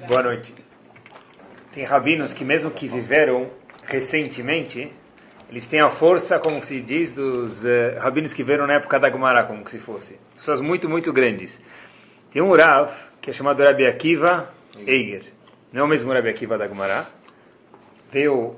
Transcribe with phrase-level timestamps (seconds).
[0.00, 0.54] Boa noite.
[1.70, 3.50] Tem rabinos que mesmo que viveram
[3.84, 4.90] recentemente,
[5.50, 9.10] eles têm a força, como se diz, dos uh, rabinos que viveram na época da
[9.10, 10.18] Gemara, como se fosse.
[10.34, 11.60] Pessoas muito, muito grandes.
[12.30, 14.52] Tem um Rav, que é chamado Rabbi Akiva
[14.86, 15.24] Eiger.
[15.72, 17.06] Não é o mesmo Rabbi Akiva da Gemara.
[18.10, 18.56] Veio,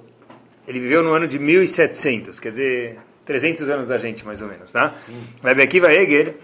[0.66, 4.70] ele viveu no ano de 1700, quer dizer, 300 anos da gente, mais ou menos,
[4.70, 4.94] tá?
[5.08, 5.20] Hum.
[5.42, 6.36] Rabbi Akiva Eiger,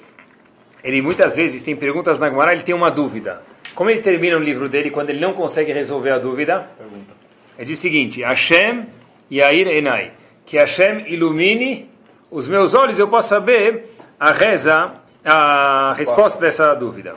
[0.82, 3.49] ele muitas vezes tem perguntas na Gemara, ele tem uma dúvida.
[3.74, 6.70] Como ele termina o livro dele quando ele não consegue resolver a dúvida?
[6.76, 7.12] Pergunta.
[7.56, 8.86] Ele diz o seguinte: Hashem
[9.30, 10.12] Yair Enai.
[10.44, 11.88] Que Hashem ilumine
[12.30, 14.94] os meus olhos eu posso saber a reza,
[15.24, 17.14] a resposta dessa dúvida.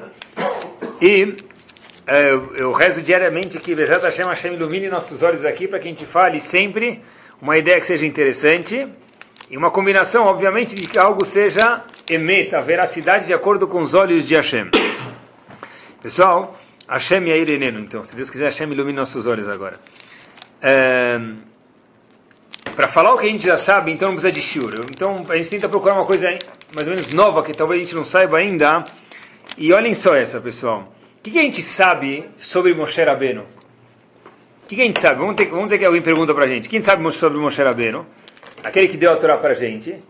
[1.02, 1.36] E
[2.06, 5.92] é, eu rezo diariamente que Bejat Hashem, Hashem ilumine nossos olhos aqui para que a
[5.92, 7.02] gente fale sempre
[7.42, 8.88] uma ideia que seja interessante
[9.50, 14.28] e uma combinação, obviamente, de que algo seja emeta, veracidade de acordo com os olhos
[14.28, 14.70] de Hashem.
[16.04, 19.80] Pessoal, Hashem Yair Enenu, então, se Deus quiser, Hashem ilumine nossos olhos agora.
[20.62, 21.18] É,
[22.76, 24.86] para falar o que a gente já sabe, então não precisa de shiur.
[24.90, 26.28] Então a gente tenta procurar uma coisa
[26.76, 28.84] mais ou menos nova que talvez a gente não saiba ainda.
[29.58, 30.94] E olhem só essa, pessoal.
[31.20, 33.44] O que, que a gente sabe sobre Moshe Rabbeinu?
[33.44, 35.22] O que, que a gente sabe?
[35.22, 36.68] Vamos, ter, vamos dizer que alguém pergunta a gente.
[36.68, 38.06] Quem sabe sobre Moshe Rabbeinu?
[38.62, 40.04] Aquele que deu a Torá para a gente.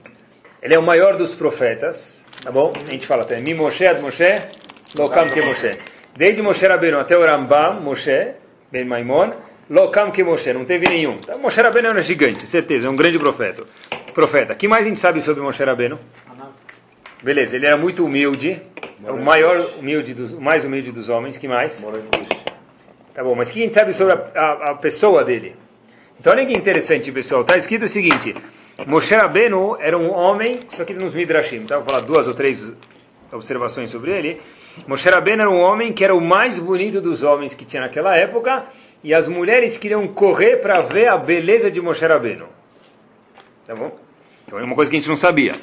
[0.60, 2.26] Ele é o maior dos profetas.
[2.42, 2.74] Tá bom?
[2.76, 3.40] A gente fala até.
[3.40, 4.36] Mi Moshe ad Moshe,
[4.98, 5.78] Lokam que Moshe.
[6.16, 8.34] Desde Moshe Rabbeinu até o Rambam, Moshe,
[8.72, 9.32] Ben Maimon,
[9.70, 11.14] Lokam que Moshe, não teve nenhum.
[11.14, 13.64] Então, Moshe Rabbeinu era gigante, certeza, é um grande profeta.
[14.14, 14.54] Profeta.
[14.54, 16.00] Que mais a gente sabe sobre Moshe Rabbeinu?
[17.24, 18.62] Beleza, ele era muito humilde,
[19.08, 21.82] o maior humilde dos, o mais humilde dos homens, que mais?
[23.14, 25.56] Tá bom, mas o que a gente sabe sobre a, a, a pessoa dele?
[26.20, 27.42] Então olha que interessante, pessoal.
[27.42, 28.36] Está escrito o seguinte:
[28.86, 31.78] Moshe Rabbeinu era um homem, isso aqui nos Midrashim, tá?
[31.78, 32.74] vou falar duas ou três
[33.32, 34.42] observações sobre ele.
[34.88, 38.16] Moshe Rabbeinu era um homem que era o mais bonito dos homens que tinha naquela
[38.16, 38.66] época,
[39.04, 42.48] e as mulheres queriam correr para ver a beleza de Moshe Rabbeinu.
[43.66, 43.98] Tá bom?
[44.46, 45.56] Então é uma coisa que a gente não sabia.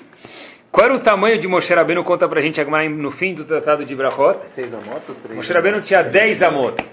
[0.71, 2.05] Qual era o tamanho de Moshe Rabbeinu?
[2.05, 4.39] Conta pra gente agora no fim do tratado de Brachot.
[4.55, 5.37] Seis amot três?
[5.37, 6.85] Moshe Rabbeinu tinha 10 amot.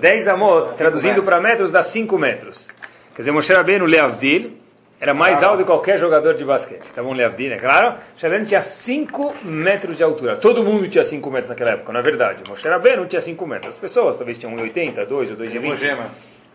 [0.00, 2.68] 10 amot, traduzindo para metros, dá 5 metros.
[3.14, 4.59] Quer dizer, Moshe Rabbeinu, Leavdil,
[5.00, 6.90] era mais alto que qualquer jogador de basquete.
[6.90, 7.94] Tá bom, Leavdil, é claro?
[8.22, 10.36] Rabbeinu tinha 5 metros de altura.
[10.36, 12.42] Todo mundo tinha 5 metros naquela época, na é verdade.
[12.46, 13.72] Moshe Rabbeinu tinha 5 metros.
[13.72, 16.06] As pessoas talvez tinham 1,80, 2 ou 2,20.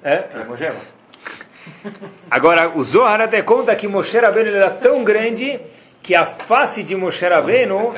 [0.03, 0.11] É?
[0.11, 0.25] É?
[2.29, 5.59] Agora, o Zohar até conta que Moshe Rabbeinu era tão grande
[6.03, 7.95] que a face de Moshe Rabbeinu,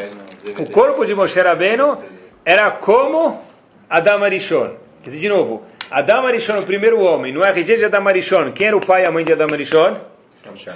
[0.57, 2.01] o corpo de Moshe Rabbeinu,
[2.45, 3.43] era como
[3.89, 4.77] Adam Arishon.
[5.03, 8.67] Quer dizer, de novo, Adam Arishon, o primeiro homem, no RG de Adam Arishon, quem
[8.67, 9.97] era o pai e a mãe de Adam Arishon?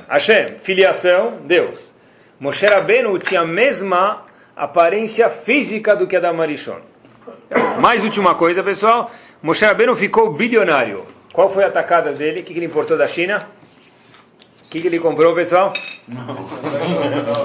[0.07, 0.59] Hashem.
[0.59, 1.93] Filiação, Deus.
[2.39, 6.79] Moshe Rabbeinu tinha a mesma aparência física do que Adam Arishon.
[7.79, 9.11] Mais última coisa, pessoal.
[9.41, 11.05] Moshe Rabbeinu ficou bilionário.
[11.33, 12.41] Qual foi a atacada dele?
[12.41, 13.47] O que ele importou da China?
[14.71, 15.73] que, que ele comprou, pessoal?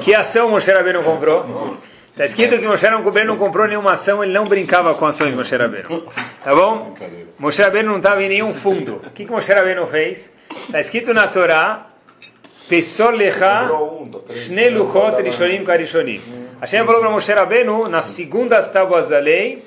[0.05, 1.77] Que ação Moshe Rabbeinu comprou?
[2.09, 5.37] Está escrito que Moshe Rabbeinu não comprou nenhuma ação, ele não brincava com ações de
[5.37, 6.07] Moshe Rabbeinu.
[6.45, 6.95] Tá bom?
[7.37, 9.03] Moshe Rabbeinu não estava em nenhum fundo.
[9.05, 10.33] O que, que Moshe Rabbeinu fez?
[10.67, 11.87] Está escrito na Torá,
[12.69, 13.69] Pesor lecha,
[14.31, 16.21] shne luchot rishonim karishonim.
[16.61, 19.63] Hashem falou para Moshe Rabbeinu, nas segundas tábuas da lei,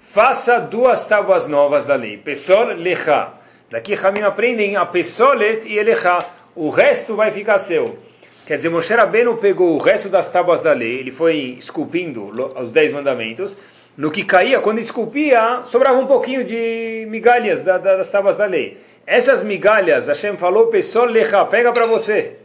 [0.00, 2.16] faça duas tábuas novas da lei.
[2.16, 3.34] Pesor lecha.
[3.70, 6.18] Daqui Ramim aprendem a pesolet e elecha
[6.56, 7.96] o resto vai ficar seu.
[8.44, 12.24] Quer dizer, Moshe Rabbeinu pegou o resto das tábuas da lei, ele foi esculpindo
[12.60, 13.56] os dez mandamentos,
[13.96, 18.46] no que caía, quando esculpia, sobrava um pouquinho de migalhas da, da, das tábuas da
[18.46, 18.78] lei.
[19.06, 22.36] Essas migalhas, Hashem falou, pessoal, lecha, pega para você.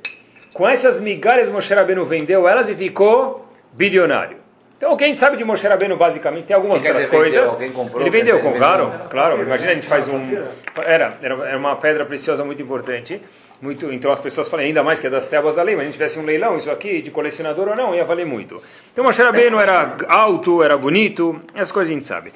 [0.53, 4.37] Com essas migalhas, Moshe Rabbeinu vendeu elas e ficou bilionário.
[4.75, 7.55] Então, quem sabe de Moshe Rabbeinu, basicamente, tem algumas outras coisas.
[7.73, 9.41] Comprou, ele vendeu, com, claro, claro.
[9.41, 10.19] Imagina, a gente faz um...
[10.75, 13.21] Era, era uma pedra preciosa muito importante.
[13.59, 15.85] Muito, então as pessoas falam, ainda mais que é das tábuas da lei, mas a
[15.85, 18.61] gente tivesse um leilão, isso aqui, de colecionador ou não, ia valer muito.
[18.93, 22.31] Então Moshe Rabbeinu era alto, era bonito, essas coisas a gente sabe.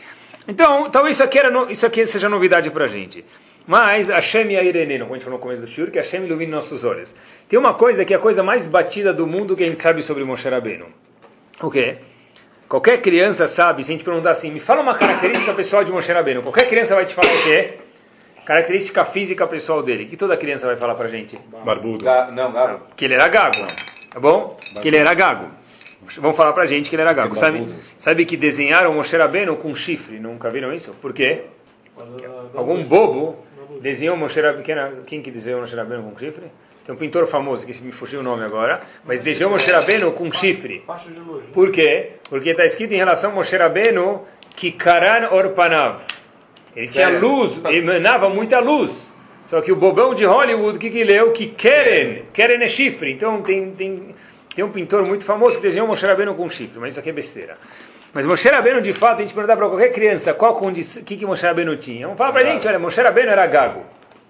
[0.48, 3.24] Então, talvez isso aqui, era isso aqui seja novidade para a gente.
[3.72, 6.84] Mas Hashem Yairene, como a gente falou no começo do Shur, que Hashem ilumine nossos
[6.84, 7.16] olhos.
[7.48, 10.02] Tem uma coisa que é a coisa mais batida do mundo que a gente sabe
[10.02, 10.88] sobre Moshe Rabbeinu.
[11.62, 12.00] O quê?
[12.68, 16.12] Qualquer criança sabe, se a gente perguntar assim, me fala uma característica pessoal de Moshe
[16.12, 16.44] Rabbeinu.
[16.44, 17.76] Qualquer criança vai te falar o quê?
[18.44, 20.04] Característica física pessoal dele.
[20.04, 21.40] que toda criança vai falar pra gente?
[21.64, 22.04] Barbudo.
[22.04, 22.88] Ga não, gago.
[22.98, 23.68] Que ele era gago.
[24.10, 24.58] Tá bom?
[24.58, 24.82] Barbudo.
[24.82, 25.48] Que ele era gago.
[26.18, 27.36] Vão falar pra gente que ele era gago.
[27.36, 27.66] Sabe,
[28.00, 30.20] sabe que desenharam Moshe Rabbeinu com chifre?
[30.20, 30.94] Nunca viram isso?
[31.02, 31.44] Por quê?
[32.54, 35.04] Algum bobo desenhou Moshe Rabbeinu.
[35.06, 36.52] Quem que desenhou Moshe Rabbeinu com chifre?
[36.86, 40.32] Tem um pintor famoso, que me fugiu o nome agora, mas desenhou Moshe Rabbeinu com
[40.32, 40.84] chifre.
[41.54, 42.14] Por quê?
[42.28, 44.26] Porque está escrito em relação a Moshe Rabbeinu
[44.56, 46.02] que Karan Orpanav
[46.76, 49.12] Ele tinha luz, emanava muita luz.
[49.48, 51.32] Só que o bobão de Hollywood, que, que leu?
[51.32, 53.12] Que Keren, Keren é chifre.
[53.12, 54.16] Então tem, tem,
[54.56, 57.14] tem um pintor muito famoso que desenhou Moshe Rabbeinu com chifre, mas isso aqui é
[57.14, 57.58] besteira.
[58.14, 61.26] Mas Moshe Rabbeinu, de fato, a gente perguntar para qualquer criança qual condição, que, que
[61.26, 62.08] Moshe Rabbeinu tinha.
[62.08, 63.86] Vamos falar para a gente, olha, Moshe Rabbeinu era gago.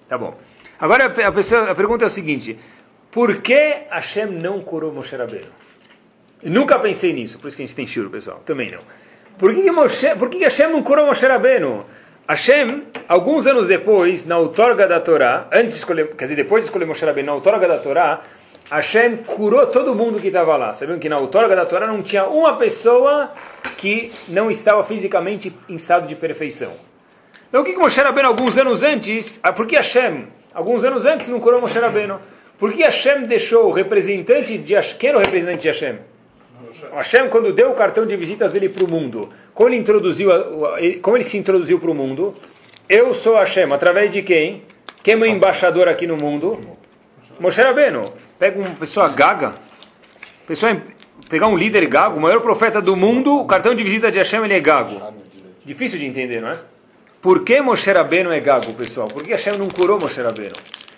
[0.08, 0.38] Tá bom.
[0.80, 2.60] Agora a, pessoa, a pergunta é o seguinte,
[3.12, 5.48] por que Hashem não curou Moshe Rabbeinu?
[6.44, 8.42] Eu nunca pensei nisso, por isso que a gente tem churo, pessoal.
[8.46, 8.80] Também não.
[9.38, 11.84] Por que, que, Moshe, por que, que Hashem não curou Moshe Rabbeinu?
[12.28, 16.70] Hashem, alguns anos depois, na outorga da Torá, antes de escolher, quer dizer, depois de
[16.70, 18.22] escolher Moshe Rabbeinu, na outorga da Torá,
[18.72, 20.72] Hashem curou todo mundo que estava lá.
[20.72, 23.30] Sabiam que na outorga da Torá não tinha uma pessoa
[23.76, 26.72] que não estava fisicamente em estado de perfeição.
[27.50, 31.06] Então o que, que Moshe Rabbeinu, alguns anos antes, ah, por que Hashem, alguns anos
[31.06, 32.18] antes, não curou Moshe Rabbeinu?
[32.58, 36.00] Por que Hashem deixou o representante de Hashem, quem era o representante de Hashem?
[36.94, 40.30] Hashem, quando deu o cartão de visitas dele para o mundo, como ele, introduziu,
[41.02, 42.34] como ele se introduziu para o mundo,
[42.88, 44.64] eu sou Hashem, através de quem?
[45.04, 46.58] Quem é meu embaixador aqui no mundo?
[47.38, 48.21] Moshe Rabbeinu.
[48.42, 49.52] Pega uma pessoa gaga,
[50.48, 50.76] pessoa,
[51.30, 54.44] pegar um líder gago, o maior profeta do mundo, o cartão de visita de Hashem
[54.44, 55.00] ele é gago.
[55.64, 56.60] Difícil de entender, não é?
[57.22, 59.08] Por que Moshe Rabbeinu é gago, pessoal?
[59.08, 60.56] Por que Hashem não curou Moshe Rabbeinu?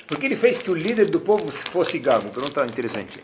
[0.07, 2.30] Por que ele fez que o líder do povo fosse gago?
[2.30, 3.22] Pergunta interessante.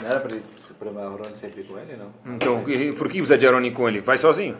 [0.00, 2.34] Não era para Aaroni sempre com ele, não?
[2.36, 2.62] Então,
[2.96, 4.02] por que precisa de Aaroni com ele?
[4.02, 4.56] Vai sozinho.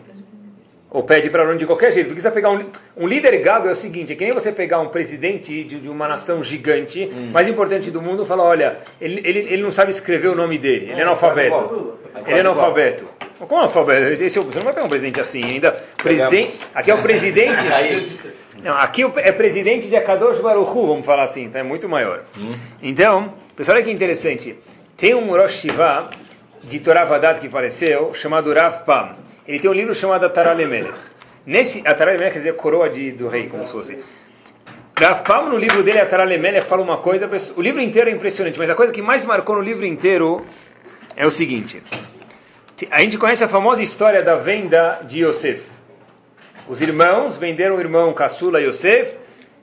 [0.95, 2.07] Ou pede para Aaroni de qualquer jeito.
[2.07, 2.65] Porque precisa pegar um,
[2.95, 5.89] um líder gago é o seguinte, é que nem você pegar um presidente de, de
[5.89, 7.31] uma nação gigante, hum.
[7.33, 10.57] mais importante do mundo, e falar, olha, ele, ele, ele não sabe escrever o nome
[10.57, 11.99] dele, ele é analfabeto.
[12.25, 13.09] Ele é analfabeto.
[13.39, 14.23] Como analfabeto?
[14.23, 15.73] Esse, é você não vai pegar um presidente assim ainda.
[15.97, 18.19] Presidente, aqui é o presidente...
[18.63, 22.23] Não, aqui é presidente de Akadosh Baruchu, vamos falar assim, então é muito maior.
[22.37, 22.55] Hum.
[22.81, 24.57] Então, pessoal, olha que interessante.
[24.95, 26.09] Tem um Rosh Shiva
[26.63, 29.24] de Torah Vadat que faleceu, chamado Rav Pam.
[29.47, 30.97] Ele tem um livro chamado Ataralemelech.
[31.45, 33.99] Nesse Ataralemelech quer dizer coroa de, do rei, como se fosse.
[34.97, 38.69] Rav Pam, no livro dele, Ataralemelech, fala uma coisa, o livro inteiro é impressionante, mas
[38.69, 40.43] a coisa que mais marcou no livro inteiro
[41.15, 41.83] é o seguinte.
[42.89, 45.63] A gente conhece a famosa história da venda de Yosef.
[46.67, 49.13] Os irmãos venderam o irmão caçula Yosef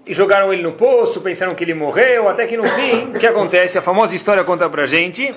[0.07, 3.27] e jogaram ele no poço, pensaram que ele morreu, até que no fim, o que
[3.27, 3.77] acontece?
[3.77, 5.35] A famosa história conta pra gente,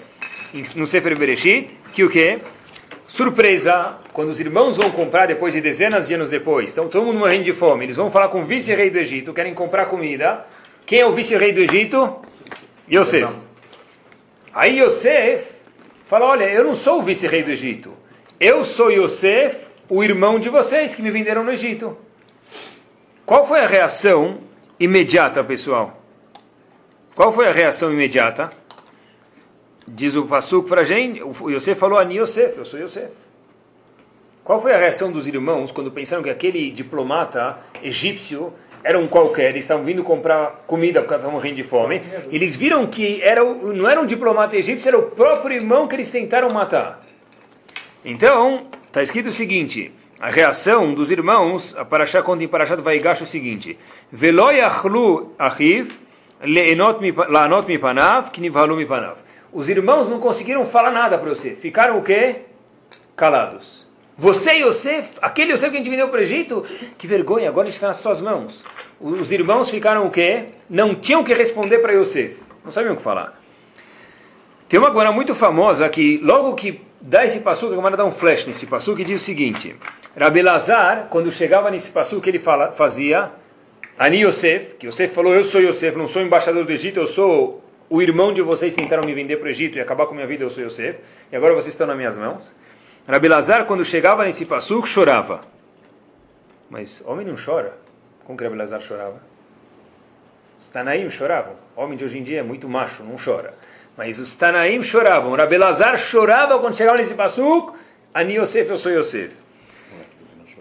[0.76, 2.40] no Sefer Bereshit, que o quê?
[3.16, 7.20] Surpresa, quando os irmãos vão comprar depois de dezenas de anos depois, então todo mundo
[7.20, 10.46] morrendo de fome, eles vão falar com o vice-rei do Egito, querem comprar comida.
[10.86, 12.14] Quem é o vice-rei do Egito?
[12.92, 13.34] Yosef.
[14.54, 15.48] Aí Yosef
[16.08, 17.94] fala, olha, eu não sou o vice-rei do Egito.
[18.38, 21.98] Eu sou Yosef, o irmão de vocês que me venderam no Egito.
[23.26, 24.42] Qual foi a reação
[24.78, 26.04] imediata, pessoal?
[27.16, 28.52] Qual foi a reação imediata?
[29.88, 33.12] Diz o Passuco para a gente, o Yosef falou, Ani Yosef, eu sou Yosef.
[34.44, 38.54] Qual foi a reação dos irmãos quando pensaram que aquele diplomata egípcio
[38.84, 42.86] era um qualquer, eles estavam vindo comprar comida porque estavam morrendo de fome, eles viram
[42.86, 47.04] que era, não era um diplomata egípcio, era o próprio irmão que eles tentaram matar.
[48.04, 53.24] Então, está escrito o seguinte, a reação dos irmãos, a Parashá conta em Parashat Vaigash
[53.24, 53.78] o seguinte:
[54.12, 55.92] Velo yachlu achiv
[56.44, 59.25] la'anot mipanav knivhalu mipanav.
[59.56, 62.42] Os irmãos não conseguiram falar nada para você, ficaram o quê?
[63.16, 63.88] Calados.
[64.18, 66.66] Você, Yosef, aquele Yosef que a gente vendeu para o Egito,
[66.98, 68.66] que vergonha, agora está nas tuas mãos.
[69.00, 70.48] Os irmãos ficaram o quê?
[70.70, 72.38] Não tinham que responder para Yosef.
[72.66, 73.40] Não sabiam o que falar.
[74.68, 78.12] Tem uma agora muito famosa que, logo que dá esse passo, a Gemara dá um
[78.12, 79.74] flash nesse passo que diz o seguinte:
[80.18, 83.32] Rabi Lazar, quando chegava nesse passo que ele fala, fazia,
[83.98, 87.65] Ani Yosef, que Yosef falou: Eu sou Yosef, não sou embaixador do Egito, eu sou
[87.90, 90.44] o irmão de vocês tentaram me vender para o Egito e acabar com minha vida,
[90.44, 91.00] eu sou Yosef,
[91.32, 92.56] e agora vocês estão nas minhas mãos.
[93.08, 95.42] Rabi Lazar, quando chegava nesse passo, chorava.
[96.70, 97.78] Mas homem não chora.
[98.24, 99.22] Como que Rabi Lazar chorava?
[100.60, 101.54] Os Tanaim choravam.
[101.76, 103.54] Homem de hoje em dia é muito macho, não chora.
[103.96, 105.36] Mas os Tanaim choravam.
[105.36, 107.78] Rabi Lazar chorava quando chegava nesse passuco.
[108.14, 109.32] Ani Yosef, eu sou Yosef.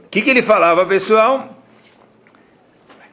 [0.04, 1.56] O que, que ele falava, pessoal?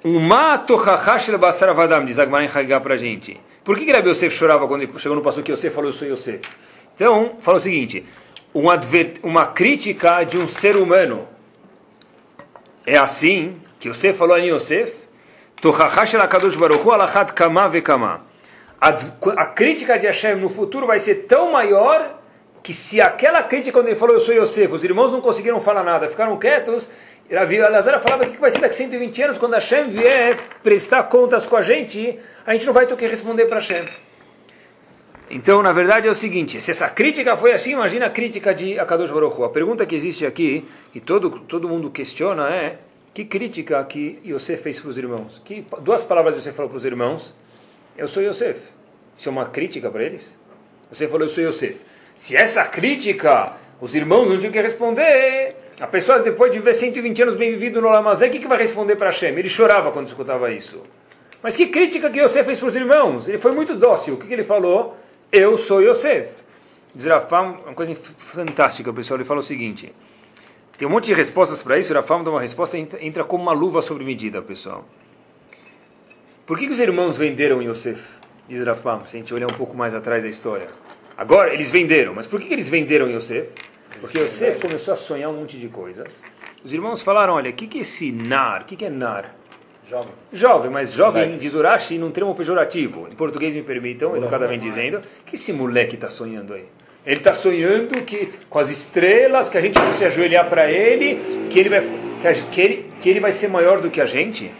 [0.03, 3.39] Um mato hachashel basaravadam, diz Agmarim Hagá para a gente.
[3.63, 6.07] Por que, que Rabi Yosef chorava quando chegou no passuco que Yosef falou, eu sou
[6.07, 6.41] Yosef?
[6.95, 8.05] Então, fala o seguinte,
[8.53, 8.79] uma,
[9.21, 11.27] uma crítica de um ser humano.
[12.85, 14.93] É assim, que Yosef falou a Yosef,
[19.37, 22.19] a crítica de Hashem no futuro vai ser tão maior
[22.63, 25.83] que se aquela crítica, quando ele falou, eu sou Yosef, os irmãos não conseguiram falar
[25.83, 26.89] nada, ficaram quietos,
[27.31, 31.55] Ravi Lazar falava, que vai ser daqui 120 anos, quando Hashem vier prestar contas com
[31.55, 33.87] a gente, a gente não vai ter o que responder para Hashem.
[35.29, 38.77] Então, na verdade, é o seguinte, se essa crítica foi assim, imagina a crítica de
[38.77, 39.41] Akadosh Baruch.
[39.43, 42.79] A pergunta que existe aqui, que todo, todo mundo questiona é,
[43.13, 45.41] Que crítica que Yosef fez para os irmãos?
[45.43, 47.35] Que duas palavras você falou para os irmãos?
[47.97, 48.59] Eu sou Yosef.
[49.17, 50.37] Isso é uma crítica para eles?
[50.89, 51.77] Você falou, eu sou Yosef.
[52.15, 57.23] Se essa crítica, os irmãos não tinham que responder, a pessoa depois de ver 120
[57.23, 59.37] anos bem vivido no Lamazé, o que, que vai responder para Hashem?
[59.37, 60.81] Ele chorava quando escutava isso.
[61.41, 63.27] Mas que crítica que Yosef fez para os irmãos?
[63.27, 64.13] Ele foi muito dócil.
[64.13, 64.97] O que, que ele falou?
[65.31, 66.29] Eu sou Yosef.
[66.93, 69.17] Diz Rafam, uma coisa fantástica, pessoal.
[69.17, 69.91] Ele fala o seguinte:
[70.77, 71.93] tem um monte de respostas para isso.
[71.93, 74.85] Rafam dá uma resposta entra, entra como uma luva sobre medida, pessoal.
[76.45, 78.03] Por que, que os irmãos venderam Yosef?
[78.47, 80.67] Diz Rafam, se a gente olhar um pouco mais atrás da história.
[81.17, 82.13] Agora, eles venderam.
[82.13, 83.49] Mas por que, que eles venderam Yosef?
[84.01, 86.21] Porque Yosef começou a sonhar um monte de coisas.
[86.65, 88.63] Os irmãos falaram: olha, o que, que é esse nar?
[88.63, 89.35] O que, que é nar?
[89.87, 90.13] Jovem.
[90.33, 93.07] Jovem, mas jovem diz Urashi num termo pejorativo.
[93.11, 96.65] Em português me permitam, educadamente dizendo, que esse moleque está sonhando aí?
[97.05, 101.47] Ele está sonhando que com as estrelas, que a gente vai se ajoelhar para ele,
[101.49, 101.81] que ele vai
[102.51, 104.51] que ele, que ele vai ser maior do que a gente.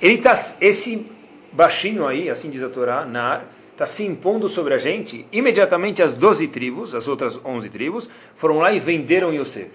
[0.00, 1.06] Ele está esse
[1.52, 3.44] baixinho aí, assim diz a Torá, Nar,
[3.82, 5.26] está se impondo sobre a gente.
[5.32, 9.70] Imediatamente as 12 tribos, as outras 11 tribos, foram lá e venderam Yosef.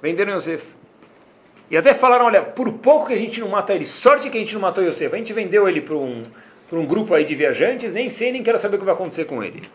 [0.00, 0.64] Venderam Yosef.
[1.70, 4.40] E até falaram, olha, por pouco que a gente não mata ele, sorte que a
[4.40, 6.24] gente não matou Yosef, a gente vendeu ele para um,
[6.72, 9.42] um grupo aí de viajantes, nem sei, nem quero saber o que vai acontecer com
[9.42, 9.68] ele.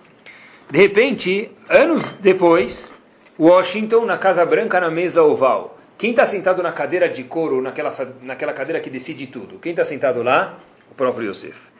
[0.70, 2.94] De repente, anos depois,
[3.38, 5.77] Washington, na Casa Branca, na mesa oval.
[5.98, 7.91] Quem está sentado na cadeira de couro, naquela,
[8.24, 9.60] naquela cadeira que decide tudo?
[9.60, 10.58] Quem está sentado lá?
[10.89, 11.71] O próprio Yosef.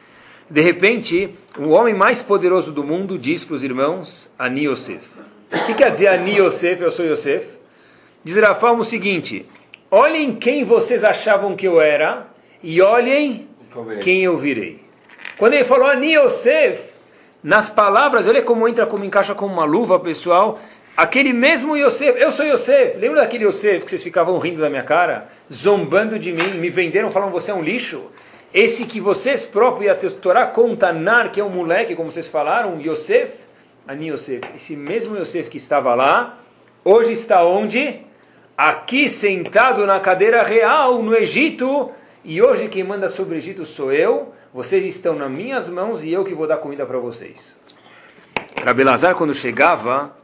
[0.52, 5.00] De repente, o homem mais poderoso do mundo diz para os irmãos, Ani Yosef.
[5.50, 7.46] O que quer dizer Ani Yosef, eu sou Yosef?
[8.22, 9.46] Diz Rafam o seguinte,
[9.90, 12.26] Olhem quem vocês achavam que eu era
[12.62, 13.48] e olhem
[14.02, 14.82] quem eu virei.
[15.38, 16.82] Quando ele falou Ani Yosef,
[17.42, 20.60] nas palavras, olha como entra, como encaixa como uma luva, pessoal.
[20.94, 22.98] Aquele mesmo Yosef, eu sou Yosef.
[22.98, 25.28] Lembra daquele Yosef que vocês ficavam rindo da minha cara?
[25.50, 28.04] Zombando de mim, me venderam, falando você é um lixo?
[28.52, 32.28] Esse que vocês próprios, e a Torá conta Nar, que é um moleque, como vocês
[32.28, 33.32] falaram, Yosef,
[33.88, 34.42] Ani Yosef.
[34.54, 36.38] Esse mesmo Yosef que estava lá,
[36.84, 38.04] hoje está onde?
[38.56, 41.90] aqui sentado na cadeira real no Egito,
[42.24, 46.12] e hoje quem manda sobre o Egito sou eu, vocês estão nas minhas mãos e
[46.12, 47.58] eu que vou dar comida para vocês.
[48.64, 50.14] Rabelazar, quando chegava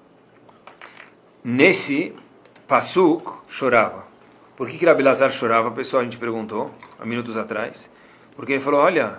[1.42, 2.14] nesse
[2.66, 4.06] Passuk, chorava.
[4.56, 5.70] Por que, que Rabelazar chorava?
[5.70, 7.90] Pessoal, a gente perguntou há minutos atrás.
[8.38, 9.16] Porque ele falou: olha,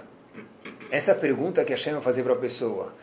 [0.89, 2.93] essa pergunta que Hashem vai fazer para a pessoa.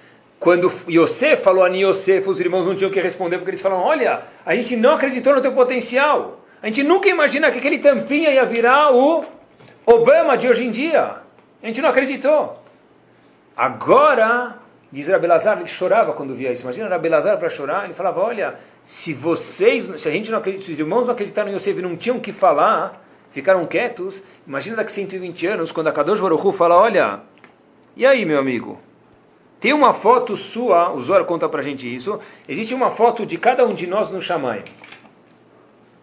[0.40, 4.22] Quando Yosef falou a Yosef, os irmãos não tinham que responder, porque eles falaram, olha,
[4.44, 6.40] a gente não acreditou no teu potencial.
[6.62, 9.26] A gente nunca imagina que aquele tampinha ia virar o
[9.84, 11.16] Obama de hoje em dia.
[11.62, 12.62] A gente não acreditou.
[13.54, 14.56] Agora,
[14.90, 16.62] diz Rabelazar, ele chorava quando via isso.
[16.62, 18.54] Imagina Rabelazar para chorar, ele falava, olha,
[18.86, 21.82] se vocês, se a gente não acredita, se os irmãos não acreditaram em Yosef e
[21.82, 23.05] não tinham que falar,
[23.36, 27.20] ficaram quietos, imagina daqui 120 anos, quando a Kadosh Baruch Hu fala, olha,
[27.94, 28.80] e aí, meu amigo?
[29.60, 33.66] Tem uma foto sua, o Zohar conta pra gente isso, existe uma foto de cada
[33.66, 34.64] um de nós no Shammai.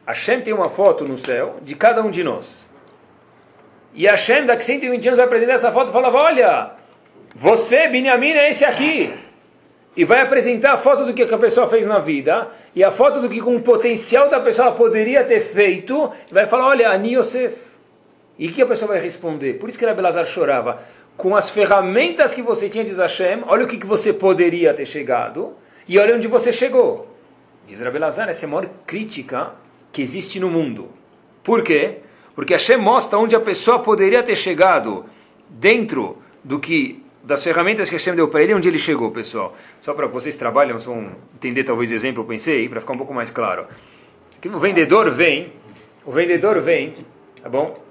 [0.05, 2.69] Hashem tem uma foto no céu de cada um de nós.
[3.95, 6.71] E Hashem, daqui 120 anos, vai apresentar essa foto e falava, olha,
[7.35, 9.11] você, Binyamin, é esse aqui.
[9.95, 13.21] E vai apresentar a foto do que a pessoa fez na vida, e a foto
[13.21, 17.15] do que com o potencial da pessoa poderia ter feito, e vai falar, olha, Ani
[17.15, 17.55] Yosef.
[18.39, 19.53] E que a pessoa vai responder?
[19.53, 20.79] Por isso que Belazar chorava
[21.15, 24.85] com as ferramentas que você tinha, diz Hashem, olha o que, que você poderia ter
[24.85, 25.53] chegado,
[25.87, 27.07] e olha onde você chegou.
[27.67, 29.51] Diz Rabelazar, essa é a maior crítica
[29.91, 30.89] que existe no mundo.
[31.43, 31.99] Por quê?
[32.35, 35.05] Porque Hashem mostra onde a pessoa poderia ter chegado
[35.47, 39.55] dentro do que das ferramentas que Hashem deu para ele, onde ele chegou, pessoal.
[39.81, 43.13] Só para vocês trabalham, vão entender talvez o exemplo, eu pensei, para ficar um pouco
[43.13, 43.65] mais claro.
[44.41, 45.53] Que o vendedor vem,
[46.05, 47.05] o vendedor vem,
[47.41, 47.81] tá bom?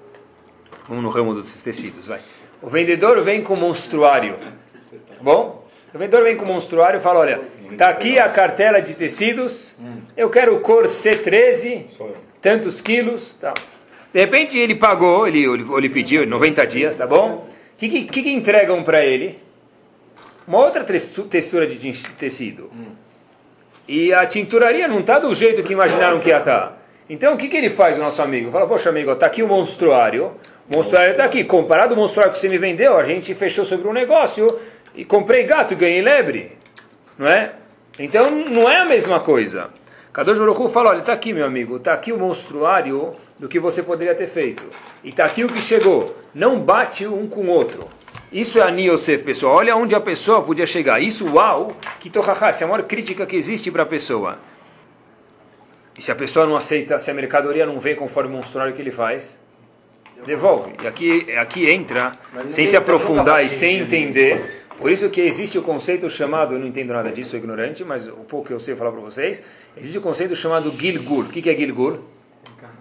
[0.87, 2.21] Vamos no ramo dos tecidos, vai.
[2.61, 4.35] O vendedor vem com monstruário.
[4.37, 5.67] Tá bom?
[5.93, 9.77] O vendedor vem com monstruário e fala: olha, está aqui a cartela de tecidos,
[10.15, 11.85] eu quero cor C13,
[12.41, 13.33] tantos quilos.
[13.33, 13.53] Tá.
[14.13, 17.47] De repente ele pagou, ele, ele pediu 90 dias, tá bom?
[17.73, 19.39] O que, que, que entregam para ele?
[20.47, 22.71] Uma outra textura de tecido.
[23.87, 26.59] E a tinturaria não está do jeito que imaginaram que ia estar.
[26.59, 26.77] Tá.
[27.09, 28.51] Então o que, que ele faz, o nosso amigo?
[28.51, 30.31] Fala, poxa amigo, está aqui o monstruário.
[30.69, 31.43] O monstruário está aqui.
[31.43, 34.57] Comparado ao monstruário que você me vendeu, a gente fechou sobre um negócio
[34.95, 36.53] e comprei gato e ganhei lebre.
[37.17, 37.51] Não é?
[37.99, 39.69] Então não é a mesma coisa.
[40.13, 43.81] Kadosh Baruch fala, olha, está aqui meu amigo, está aqui o monstruário do que você
[43.81, 44.63] poderia ter feito.
[45.03, 46.15] E está aqui o que chegou.
[46.35, 47.89] Não bate um com o outro.
[48.31, 49.55] Isso é a Yosef, pessoal.
[49.55, 51.01] Olha onde a pessoa podia chegar.
[51.01, 54.37] Isso, uau, que tohaha, é a maior crítica que existe para a pessoa.
[55.97, 58.81] E se a pessoa não aceita, se a mercadoria não vem conforme o monstruário que
[58.81, 59.37] ele faz,
[60.25, 60.73] devolve.
[60.81, 62.13] E aqui, aqui entra,
[62.47, 66.67] sem se aprofundar e sem entender, por isso que existe o conceito chamado, eu não
[66.67, 69.41] entendo nada disso, sou ignorante, mas o pouco que eu sei falar para vocês,
[69.77, 71.21] existe o conceito chamado Gilgul.
[71.21, 71.99] O que é Gilgul?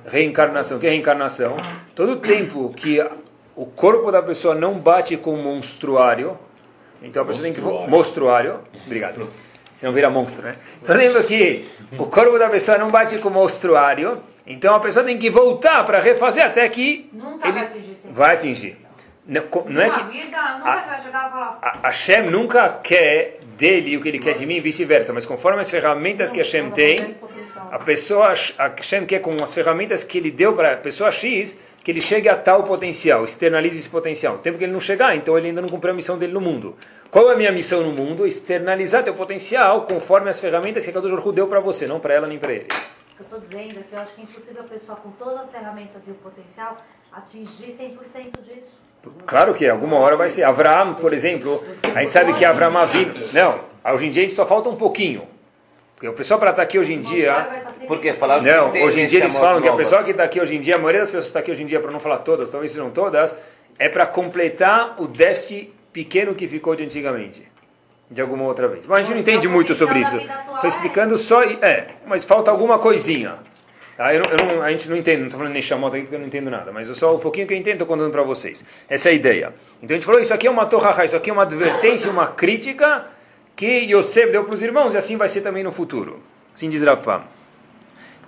[0.06, 0.78] Reencarnação.
[0.78, 1.56] O que é reencarnação?
[1.94, 3.04] Todo tempo que
[3.54, 6.38] o corpo da pessoa não bate com o monstruário,
[7.02, 7.60] então a pessoa tem que...
[7.60, 8.60] Monstruário.
[8.86, 9.28] Obrigado.
[9.76, 10.56] Senão vira monstro, né?
[10.80, 11.66] Então lembra que
[11.98, 15.84] o corpo da pessoa não bate com o monstruário, então a pessoa tem que voltar
[15.84, 17.96] para refazer até que Nunca ele vai atingir.
[18.10, 18.76] vai atingir.
[19.24, 20.00] Não, não é que
[21.62, 25.60] a- Hashem nunca quer dele o que ele quer de mim e vice-versa, mas conforme
[25.60, 27.16] as ferramentas que Hashem tem,
[27.70, 31.56] a pessoa, a Hashem quer com as ferramentas que ele deu para a pessoa X,
[31.84, 34.34] que ele chegue a tal potencial, externalize esse potencial.
[34.36, 36.40] O tempo que ele não chegar, então ele ainda não cumpriu a missão dele no
[36.40, 36.76] mundo.
[37.10, 38.26] Qual é a minha missão no mundo?
[38.26, 42.26] Externalizar teu potencial conforme as ferramentas que a Kadosh deu para você, não para ela
[42.26, 42.64] nem para ele.
[42.64, 42.66] O
[43.16, 45.40] que eu estou dizendo é que eu acho que é impossível a pessoa com todas
[45.42, 46.76] as ferramentas e o potencial
[47.12, 48.81] atingir 100% disso.
[49.26, 50.44] Claro que é, alguma hora vai ser.
[50.44, 51.62] Avraham, por exemplo,
[51.94, 53.14] a gente sabe que Avraham Avinu...
[53.32, 53.60] Não,
[53.92, 55.26] hoje em dia a gente só falta um pouquinho.
[55.94, 57.64] Porque o pessoal para estar aqui hoje em dia...
[57.86, 60.22] Porque falaram Não, hoje em dia eles esse amor falam que a pessoa que está
[60.22, 61.90] aqui hoje em dia, a maioria das pessoas que está aqui hoje em dia, para
[61.90, 63.34] não falar todas, talvez sejam todas,
[63.78, 67.50] é para completar o déficit pequeno que ficou de antigamente.
[68.10, 68.86] De alguma outra vez.
[68.86, 70.16] Mas a gente não entende muito sobre isso.
[70.16, 71.42] Estou explicando só.
[71.42, 73.36] É, mas falta alguma coisinha.
[74.02, 74.12] Tá?
[74.12, 76.18] Eu eu não- a gente não entende, não estou falando nem chamota aqui porque eu
[76.18, 78.64] não entendo nada, mas eu só um pouquinho que eu entendo estou contando para vocês.
[78.88, 79.54] Essa é a ideia.
[79.80, 82.26] Então a gente falou: isso aqui é uma torraha, isso aqui é uma advertência, uma
[82.26, 83.06] crítica
[83.54, 86.20] que Yosef deu para os irmãos e assim vai ser também no futuro.
[86.52, 87.22] Assim diz Rafam.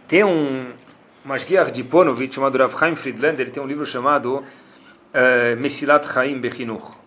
[0.06, 0.70] Tem um
[1.24, 4.44] Mashgiach de Ponovitch chamado Rav Chaim Friedlander, ele tem um livro chamado
[5.12, 7.03] eh, Mesilat Chaim Bechinuch.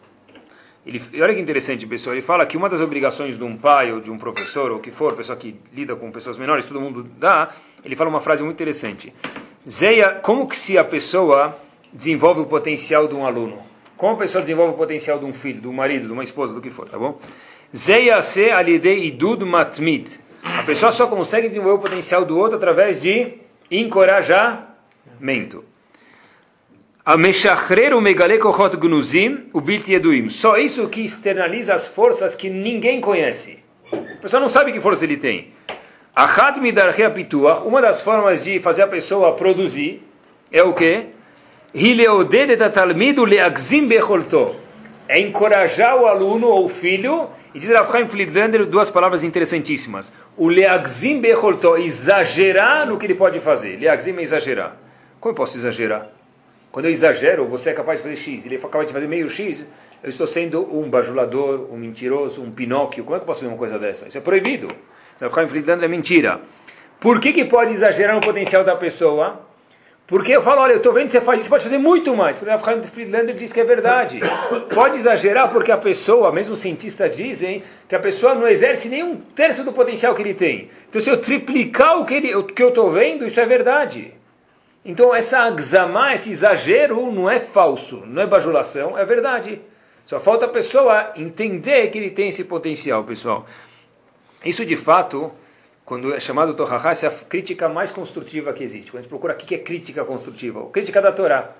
[0.87, 2.15] Ele, e olha que interessante, pessoal.
[2.15, 4.89] Ele fala que uma das obrigações de um pai ou de um professor, ou que
[4.89, 7.49] for, pessoa que lida com pessoas menores, todo mundo dá.
[7.83, 9.13] Ele fala uma frase muito interessante.
[9.69, 11.57] Zeia, como que se a pessoa
[11.91, 13.61] desenvolve o potencial de um aluno?
[13.97, 16.53] Como a pessoa desenvolve o potencial de um filho, de um marido, de uma esposa,
[16.53, 17.19] do que for, tá bom?
[17.75, 19.43] Zeia se alidei idud.
[20.41, 23.33] A pessoa só consegue desenvolver o potencial do outro através de
[23.69, 25.65] encorajamento.
[30.29, 33.59] Só isso que externaliza as forças que ninguém conhece.
[33.93, 35.53] A pessoa não sabe que força ele tem.
[37.65, 40.03] Uma das formas de fazer a pessoa produzir
[40.51, 41.05] é o quê?
[45.07, 50.11] É encorajar o aluno ou o filho, e diz Rav Chaim Friedlander duas palavras interessantíssimas.
[50.35, 53.79] O leagzim becholto, exagerar no que ele pode fazer.
[53.79, 54.75] Leagzim é exagerar.
[55.21, 56.16] Como eu posso exagerar?
[56.71, 59.29] Quando eu exagero, você é capaz de fazer X, ele é capaz de fazer meio
[59.29, 59.65] X,
[60.03, 63.03] eu estou sendo um bajulador, um mentiroso, um pinóquio.
[63.03, 64.07] Como é que eu posso fazer uma coisa dessa?
[64.07, 64.67] Isso é proibido.
[65.19, 66.39] Rav Chaim Friedlander é mentira.
[66.99, 69.41] Por que, que pode exagerar no potencial da pessoa?
[70.05, 72.15] Porque eu falo, olha, eu estou vendo que você faz isso, você pode fazer muito
[72.15, 72.37] mais.
[72.37, 74.21] Porque Chaim Friedlander diz que é verdade.
[74.73, 79.17] Pode exagerar porque a pessoa, mesmo cientistas dizem, que a pessoa não exerce nem um
[79.17, 80.69] terço do potencial que ele tem.
[80.87, 84.13] Então se eu triplicar o que, ele, o que eu estou vendo, isso é verdade.
[84.87, 89.61] Então essa agzamá, esse exagero, não é falso, não é bajulação, é verdade.
[90.05, 93.45] Só falta a pessoa entender que ele tem esse potencial, pessoal.
[94.45, 95.29] Isso de fato,
[95.83, 98.89] quando é chamado Torahá, é a crítica mais construtiva que existe.
[98.89, 101.51] Quando a gente procura o que é crítica construtiva, a crítica da Torá.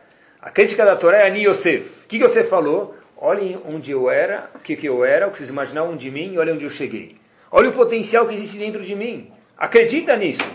[0.41, 1.85] A crítica da Torá é Ani Yosef.
[2.05, 2.95] O que você falou?
[3.17, 6.37] Olhem onde eu era, o que eu era, o que vocês imaginavam de mim e
[6.37, 7.17] olhem onde eu cheguei.
[7.51, 9.29] Olha o potencial que existe dentro de mim.
[9.57, 10.49] Acredita nisso.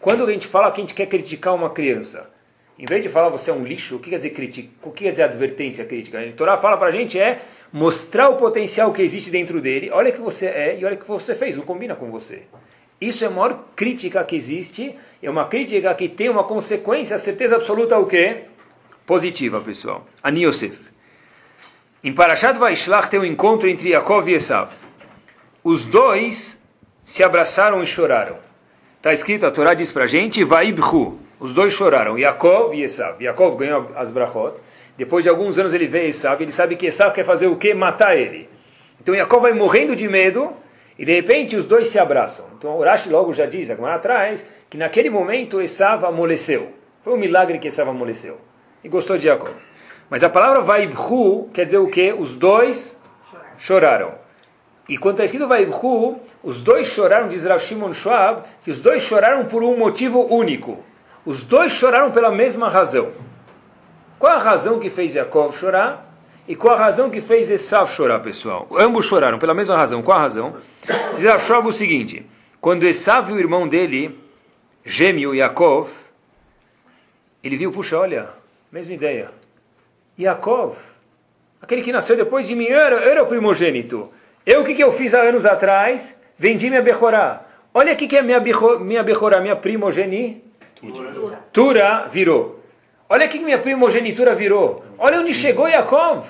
[0.00, 2.30] Quando a gente fala que a gente quer criticar uma criança,
[2.78, 4.68] em vez de falar você é um lixo, o que quer dizer crítica?
[4.82, 6.20] O que quer dizer advertência crítica?
[6.20, 7.40] A Torá fala para a gente é
[7.72, 9.90] mostrar o potencial que existe dentro dele.
[9.90, 11.56] Olha o que você é e olha o que você fez.
[11.56, 12.42] Não combina com você.
[13.00, 14.94] Isso é a maior crítica que existe.
[15.20, 18.44] É uma crítica que tem uma consequência, a certeza absoluta o quê?
[19.04, 20.06] Positiva, pessoal.
[20.22, 20.78] Ani Yosef.
[22.04, 24.70] Em Parashat Vaishlach tem um encontro entre Yaakov e Esav.
[25.64, 26.56] Os dois
[27.02, 28.47] se abraçaram e choraram.
[28.98, 31.20] Está escrito, a Torá diz para a gente, Vaibhu.
[31.38, 33.22] Os dois choraram, Yaakov e Esav.
[33.22, 34.54] Yaakov ganhou as brachot.
[34.96, 37.72] Depois de alguns anos ele vê Esav, ele sabe que Esav quer fazer o quê?
[37.74, 38.48] Matar ele.
[39.00, 40.52] Então Yaakov vai morrendo de medo,
[40.98, 42.46] e de repente os dois se abraçam.
[42.58, 46.72] Então o Rashi logo já diz, agora atrás, que naquele momento Esav amoleceu.
[47.04, 48.36] Foi um milagre que Esav amoleceu.
[48.82, 49.54] E gostou de Yaakov.
[50.10, 52.12] Mas a palavra Vaibhu quer dizer o quê?
[52.18, 52.98] Os dois
[53.58, 54.14] choraram.
[54.88, 59.02] E quando está escrito Vaibhu, os dois choraram, diz Rav Shimon Schwab, que os dois
[59.02, 60.82] choraram por um motivo único.
[61.26, 63.12] Os dois choraram pela mesma razão.
[64.18, 66.06] Qual a razão que fez Yaakov chorar?
[66.48, 68.66] E qual a razão que fez Esav chorar, pessoal?
[68.78, 70.02] Ambos choraram pela mesma razão.
[70.02, 70.56] Qual a razão?
[71.16, 72.24] Diz Rav Schwab o seguinte,
[72.58, 74.18] quando Esav e o irmão dele
[74.82, 75.90] gêmeo Yaakov,
[77.44, 78.30] ele viu, puxa, olha,
[78.72, 79.30] mesma ideia.
[80.18, 80.76] Yaakov,
[81.60, 84.10] aquele que nasceu depois de mim, era, era o primogênito.
[84.44, 86.18] Eu, o que, que eu fiz há anos atrás?
[86.38, 87.42] Vendi minha Bechorá.
[87.74, 88.40] Olha aqui que é minha,
[88.80, 90.48] minha Bechorá, minha primogenitura
[91.52, 92.62] Tura virou.
[93.08, 94.84] Olha aqui que minha primogenitura virou.
[94.98, 96.26] Olha onde chegou Yaakov.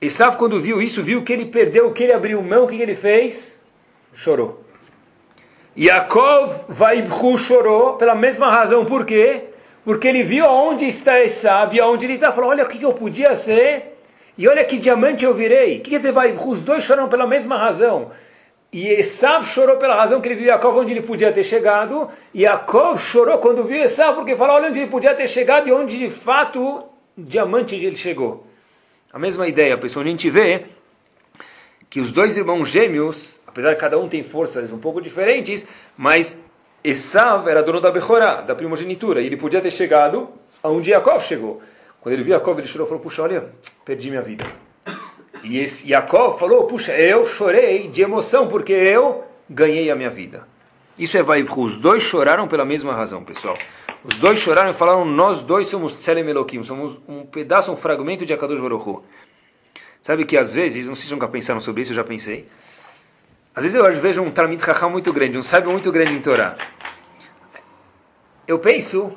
[0.00, 2.94] Esav, quando viu isso, viu que ele perdeu, que ele abriu mão, o que ele
[2.94, 3.60] fez?
[4.12, 4.62] Chorou.
[5.76, 8.84] Yaakov Vaibhu chorou pela mesma razão.
[8.84, 9.44] Por quê?
[9.84, 12.30] Porque ele viu aonde está Esav e aonde ele está.
[12.30, 13.93] Falou, olha o que eu podia ser.
[14.36, 15.78] E olha que diamante eu virei.
[15.78, 16.50] O que quer dizer Vaibhu?
[16.50, 18.10] Os dois choram pela mesma razão.
[18.72, 22.10] E Esav chorou pela razão que ele viu Yaakov onde ele podia ter chegado.
[22.32, 25.72] E Yaakov chorou quando viu Esav porque falou, olha onde ele podia ter chegado e
[25.72, 26.84] onde de fato
[27.16, 28.44] diamante ele chegou.
[29.12, 30.04] A mesma ideia, pessoal.
[30.04, 30.64] A gente vê
[31.88, 35.64] que os dois irmãos gêmeos, apesar de cada um tem forças um pouco diferentes,
[35.96, 36.36] mas
[36.82, 40.28] Esav era dono da Bechorá, da primogenitura, e ele podia ter chegado
[40.60, 41.62] aonde Yaakov chegou.
[42.04, 43.50] Quando ele viu Yaakov, ele chorou e falou, puxa, olha,
[43.82, 44.44] perdi minha vida.
[45.42, 50.46] E esse Yaakov falou, puxa, eu chorei de emoção, porque eu ganhei a minha vida.
[50.98, 53.56] Isso é Vaivru, os dois choraram pela mesma razão, pessoal.
[54.04, 58.26] Os dois choraram e falaram: Nós dois somos Tselem Elohim, somos um pedaço, um fragmento
[58.26, 59.02] de Akadosh Baruch
[60.02, 62.46] Sabe que às vezes, não sei se nunca pensaram sobre isso, eu já pensei.
[63.54, 66.56] Às vezes eu vejo um Talmid Chacham muito grande, um sábio muito grande em Torá.
[68.46, 69.16] Eu penso,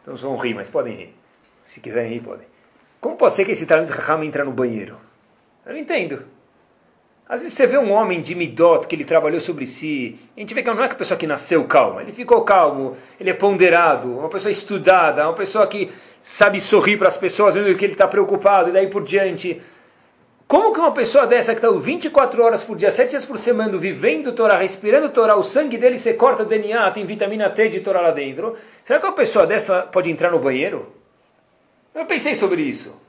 [0.00, 1.23] então vão rir, mas podem rir.
[1.64, 2.46] Se quiserem rir, podem.
[3.00, 4.96] Como pode ser que esse Talmid Chacham entra no banheiro?
[5.66, 6.24] Eu não entendo.
[7.26, 10.52] Às vezes você vê um homem de Midot que ele trabalhou sobre si, a gente
[10.52, 13.32] vê que não é que a pessoa que nasceu calma, ele ficou calmo, ele é
[13.32, 17.94] ponderado, uma pessoa estudada, uma pessoa que sabe sorrir para as pessoas, vendo que ele
[17.94, 19.60] está preocupado, e daí por diante.
[20.46, 23.74] Como que uma pessoa dessa que está 24 horas por dia, 7 dias por semana,
[23.78, 28.02] vivendo Torá, respirando Torá, o sangue dele se corta DNA, tem vitamina T de Torá
[28.02, 31.03] lá dentro, será que uma pessoa dessa pode entrar no banheiro?
[31.94, 33.00] Eu pensei sobre isso.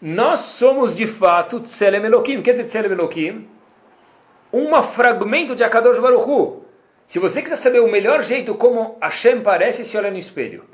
[0.00, 2.42] Nós somos de fato Tselem Elohim.
[2.42, 3.48] Quer dizer Tselem Elohim?
[4.54, 6.62] um fragmento de Akadosh Baruch
[7.08, 10.64] Se você quiser saber o melhor jeito como Hashem parece, se olha no espelho.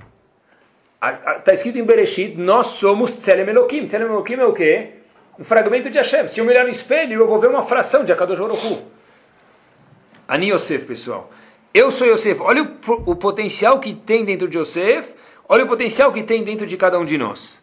[1.39, 3.87] Está escrito em Bereshit, nós somos Tselem Elohim.
[3.87, 4.91] Tselem Elohim é o quê?
[5.39, 6.29] Um fragmento de Hashem.
[6.29, 8.83] Se eu olhar no espelho, eu vou ver uma fração de Akadosh Baruch
[10.29, 11.31] Ani Yosef, pessoal.
[11.73, 12.41] Eu sou Yosef.
[12.43, 15.15] Olha o, o potencial que tem dentro de Yosef.
[15.53, 17.61] Olha o potencial que tem dentro de cada um de nós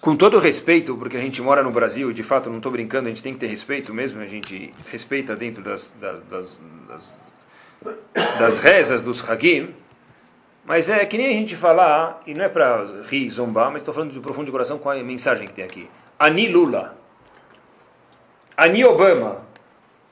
[0.00, 3.10] com todo respeito, porque a gente mora no Brasil, de fato não estou brincando, a
[3.10, 7.20] gente tem que ter respeito mesmo, a gente respeita dentro das, das, das, das,
[8.38, 9.74] das rezas dos Hagim,
[10.64, 13.92] mas é que nem a gente falar, e não é para rir, zombar, mas estou
[13.92, 15.90] falando de profundo de coração com a mensagem que tem aqui.
[16.18, 16.96] Ani Lula,
[18.56, 19.42] Ani Obama.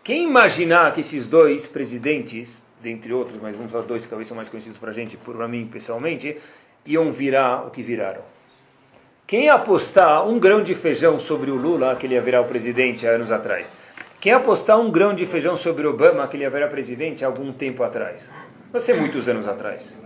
[0.04, 4.36] Quem imaginar que esses dois presidentes, dentre outros, mas vamos falar dois que talvez são
[4.36, 6.36] mais conhecidos para a gente, para mim pessoalmente,
[6.84, 8.22] iam virar o que viraram?
[9.26, 13.06] Quem apostar um grão de feijão sobre o Lula, que ele ia virar o presidente
[13.06, 13.72] há anos atrás?
[14.20, 17.52] Quem apostar um grão de feijão sobre Obama, que ele ia virar presidente há algum
[17.52, 18.30] tempo atrás?
[18.70, 19.96] Vai ser muitos anos atrás.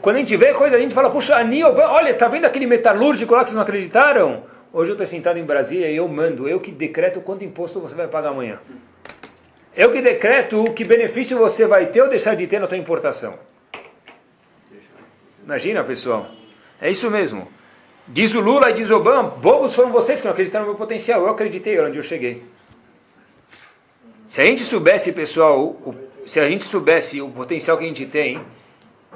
[0.00, 2.66] Quando a gente vê coisa, a gente fala, puxa, Ani Obama, olha, tá vendo aquele
[2.66, 4.44] metalúrgico lá que vocês não acreditaram?
[4.72, 7.94] Hoje eu estou sentado em Brasília e eu mando, eu que decreto quanto imposto você
[7.94, 8.58] vai pagar amanhã.
[9.76, 13.34] Eu que decreto que benefício você vai ter ou deixar de ter na tua importação.
[15.44, 16.28] Imagina, pessoal.
[16.80, 17.48] É isso mesmo.
[18.06, 20.78] Diz o Lula e diz o Obama, bobos foram vocês que não acreditaram no meu
[20.78, 21.22] potencial.
[21.22, 22.42] Eu acreditei onde eu cheguei.
[24.28, 25.94] Se a gente soubesse, pessoal, o,
[26.26, 28.40] se a gente soubesse o potencial que a gente tem,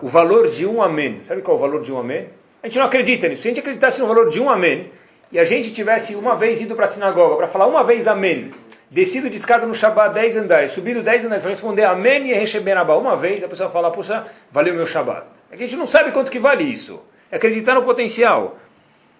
[0.02, 1.22] o valor de um amém.
[1.24, 2.28] Sabe qual é o valor de um amém?
[2.62, 3.42] A gente não acredita nisso.
[3.42, 4.90] Se a gente acreditasse no valor de um amém,
[5.30, 8.50] e a gente tivesse uma vez ido para a sinagoga para falar uma vez amém,
[8.90, 12.76] descido de escada no Shabat 10 andares, subido 10 andares para responder amém e receber
[12.78, 15.26] uma vez, a pessoa fala, puxa, valeu meu Shabat.
[15.50, 17.00] É que a gente não sabe quanto que vale isso.
[17.30, 18.58] É acreditar no potencial.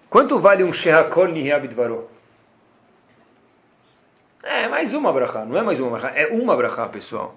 [0.09, 2.09] Quanto vale um Shehakol Nihabidvaro?
[4.43, 7.35] É mais uma brachá, não é mais uma brachá, é uma brachá, pessoal.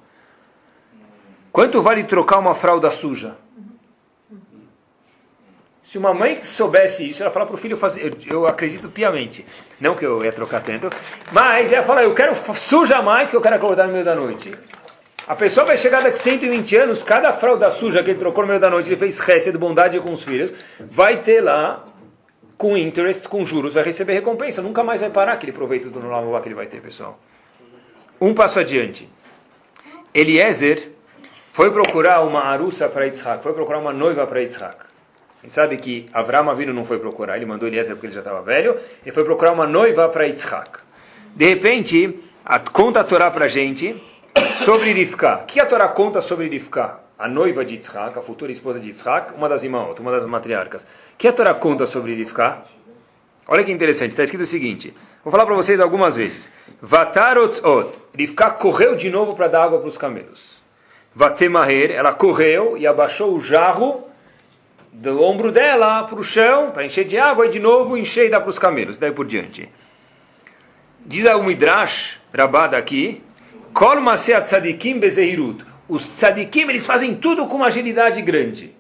[1.51, 3.37] Quanto vale trocar uma fralda suja?
[5.93, 9.45] Se uma mãe soubesse isso, ela fala para o filho fazer, eu, eu, acredito piamente,
[9.79, 10.89] não que eu ia trocar tanto,
[11.31, 14.55] mas ela fala, eu quero suja mais que eu quero acordar no meio da noite.
[15.29, 18.59] A pessoa vai chegar daqui 120 anos, cada fralda suja que ele trocou no meio
[18.59, 20.51] da noite, ele fez de bondade com os filhos,
[20.81, 21.85] vai ter lá
[22.57, 24.63] com interest, com juros, vai receber recompensa.
[24.63, 27.21] Nunca mais vai parar aquele proveito do Nolamobá que ele vai ter, pessoal.
[28.19, 29.07] Um passo adiante.
[30.15, 30.93] Eliezer
[31.51, 34.92] foi procurar uma arussa para Yitzhak, foi procurar uma noiva para Yitzhak.
[35.43, 38.21] A gente sabe que Avram Avinu não foi procurar, ele mandou Eliezer porque ele já
[38.21, 40.79] estava velho, ele foi procurar uma noiva para Yitzhak.
[41.35, 44.01] De repente, a, conta a Torá para a gente,
[44.65, 45.41] sobre Rivka.
[45.43, 47.01] O que a Torá conta sobre Rivka?
[47.19, 50.85] A noiva de Yitzhak, a futura esposa de Yitzhak, uma das irmãos, uma das matriarcas.
[50.85, 50.87] O
[51.19, 52.63] que a Torá conta sobre Rivka?
[53.49, 54.95] Olha que interessante, está escrito o seguinte.
[55.25, 56.53] Vou falar para vocês algumas vezes.
[56.81, 57.91] Vatarotzot.
[58.17, 60.63] Rivka correu de novo para dar água para os camelos.
[61.13, 64.12] Vatemaher, ela correu e abaixou o jarro
[64.93, 68.29] do ombro dela para o chão, para encher de água, e de novo encher e
[68.29, 69.69] dar para os camelos, daí por diante.
[71.05, 73.23] Diz a Midrash, Rabada aqui.
[75.89, 78.75] Os tzadikim, eles fazem tudo com uma agilidade grande.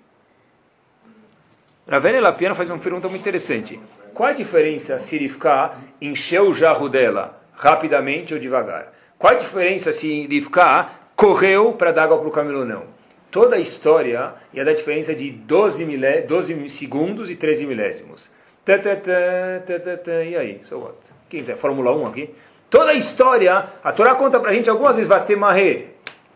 [1.88, 3.81] Ravene Lapiano faz uma pergunta muito interessante.
[4.14, 8.92] Qual a diferença se Rivka encheu o jarro dela rapidamente ou devagar?
[9.18, 12.85] Qual a diferença se Rivka correu para dar água para o camelo ou não?
[13.33, 18.31] Toda a história ia dar diferença de 12, milé, 12 segundos e 13 milésimos.
[18.62, 20.61] Tã, tã, tã, e aí?
[20.64, 20.99] So what?
[21.31, 22.35] Quem tem Fórmula 1 aqui?
[22.68, 25.88] Toda a história, a Torá conta para a gente algumas vezes, vai ter marre.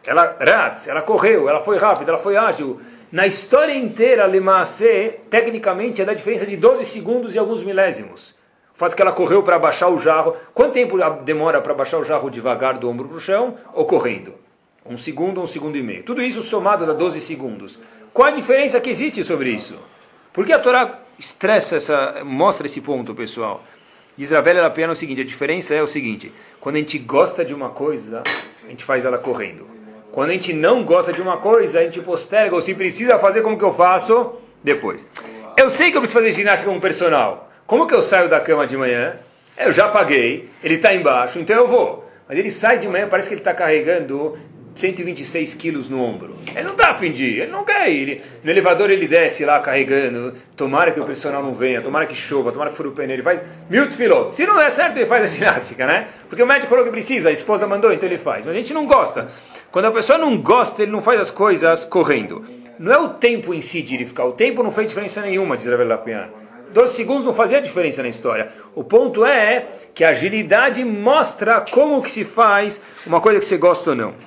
[0.06, 2.80] Ela, ratz, ela correu, ela foi rápida, ela foi ágil.
[3.12, 8.34] Na história inteira, Lemassé, tecnicamente, ia dar diferença de 12 segundos e alguns milésimos.
[8.74, 10.34] O fato que ela correu para baixar o jarro.
[10.54, 14.45] Quanto tempo demora para baixar o jarro devagar do ombro para o chão ou correndo?
[14.88, 16.02] Um segundo um segundo e meio.
[16.02, 17.78] Tudo isso somado dá 12 segundos.
[18.12, 19.76] Qual a diferença que existe sobre isso?
[20.32, 23.64] Por que a Torá estressa essa, mostra esse ponto, pessoal?
[24.16, 27.44] Diz a velha Lapena o seguinte, a diferença é o seguinte, quando a gente gosta
[27.44, 28.22] de uma coisa,
[28.64, 29.66] a gente faz ela correndo.
[30.10, 33.42] Quando a gente não gosta de uma coisa, a gente posterga, ou se precisa fazer
[33.42, 35.06] como que eu faço, depois.
[35.58, 37.50] Eu sei que eu preciso fazer ginástica como personal.
[37.66, 39.16] Como que eu saio da cama de manhã?
[39.58, 42.06] Eu já paguei, ele está embaixo, então eu vou.
[42.28, 44.38] Mas ele sai de manhã, parece que ele está carregando
[44.76, 46.36] 126 quilos no ombro.
[46.54, 47.96] Ele não está afim de ir, ele não quer ir.
[47.96, 50.34] Ele, no elevador ele desce lá carregando.
[50.54, 53.14] Tomara que o personal não venha, tomara que chova, tomara que fure o pneu.
[53.14, 54.34] Ele faz mil pilotos.
[54.34, 56.08] Se não der certo, ele faz a ginástica, né?
[56.28, 58.44] Porque o médico falou que precisa, a esposa mandou, então ele faz.
[58.44, 59.28] Mas a gente não gosta.
[59.72, 62.44] Quando a pessoa não gosta, ele não faz as coisas correndo.
[62.78, 64.26] Não é o tempo em si de ele ficar.
[64.26, 66.28] O tempo não fez diferença nenhuma, diz Ravel Lapian.
[66.72, 68.52] 12 segundos não fazia diferença na história.
[68.74, 73.56] O ponto é que a agilidade mostra como que se faz uma coisa que você
[73.56, 74.25] gosta ou não.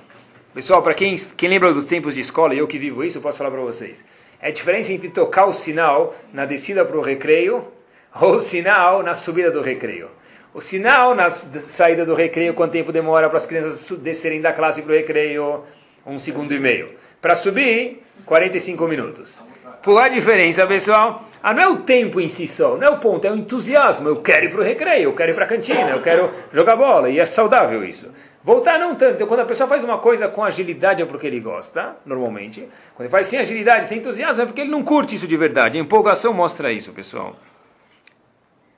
[0.59, 3.21] Pessoal, para quem, quem lembra dos tempos de escola, e eu que vivo isso, eu
[3.21, 4.03] posso falar para vocês.
[4.41, 7.65] É a diferença entre tocar o sinal na descida para o recreio
[8.19, 10.09] ou o sinal na subida do recreio.
[10.53, 14.81] O sinal na saída do recreio, quanto tempo demora para as crianças descerem da classe
[14.81, 15.63] para o recreio?
[16.05, 16.89] Um segundo e meio.
[17.21, 19.41] Para subir, 45 minutos.
[19.81, 22.99] Por a diferença, pessoal, ah, não é o tempo em si só, não é o
[22.99, 24.09] ponto, é o entusiasmo.
[24.09, 26.75] Eu quero ir para o recreio, eu quero ir para a cantina, eu quero jogar
[26.75, 28.11] bola, e é saudável isso.
[28.43, 29.15] Voltar não tanto.
[29.15, 32.61] Então, quando a pessoa faz uma coisa com agilidade é porque ele gosta, normalmente.
[32.95, 35.77] Quando ele faz sem agilidade, sem entusiasmo, é porque ele não curte isso de verdade.
[35.77, 37.35] A empolgação mostra isso, pessoal.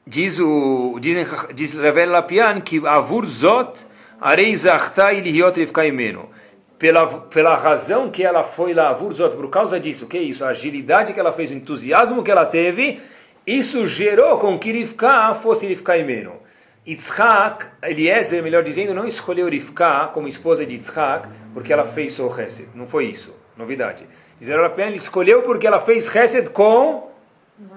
[0.06, 1.16] Diz o diz,
[1.54, 3.80] diz Ravel Lapian que avur zot
[4.20, 6.28] arei zachta ilihiot imeno.
[6.80, 10.44] Pela, pela razão que ela foi lá, avur zot, por causa disso, que é isso?
[10.44, 13.00] A agilidade que ela fez, o entusiasmo que ela teve,
[13.46, 16.41] isso gerou com que Rivka fosse Rivka imeno.
[16.86, 22.28] Yitzhak, Eliezer, melhor dizendo, não escolheu Rivka como esposa de Yitzhak porque ela fez o
[22.28, 22.70] Hesed.
[22.74, 23.34] Não foi isso.
[23.56, 24.08] Novidade.
[24.40, 27.12] Ele escolheu porque ela fez Hesed com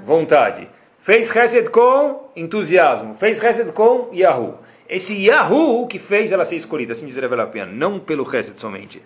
[0.07, 0.67] vontade.
[1.01, 3.15] Fez Hesed com entusiasmo.
[3.17, 4.59] Fez Hesed com Yahoo.
[4.89, 9.03] Esse Yahoo que fez ela ser escolhida, assim diz Ravelapian, não pelo Hesed somente.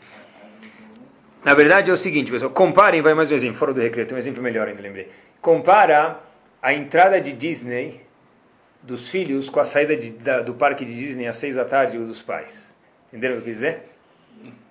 [1.45, 4.15] Na verdade é o seguinte, pessoal, comparem, vai mais um exemplo, fora do recreio, tem
[4.15, 5.09] um exemplo melhor ainda, lembrei.
[5.41, 6.21] Compara
[6.61, 8.08] a entrada de Disney
[8.89, 11.99] dos filhos com a saída de, da, do parque de Disney às seis da tarde
[11.99, 12.67] dos pais.
[13.09, 13.83] Entenderam o que eu quis dizer?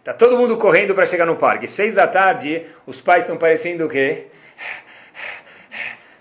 [0.03, 1.67] Tá todo mundo correndo para chegar no parque.
[1.67, 4.25] Seis da tarde, os pais estão parecendo o quê?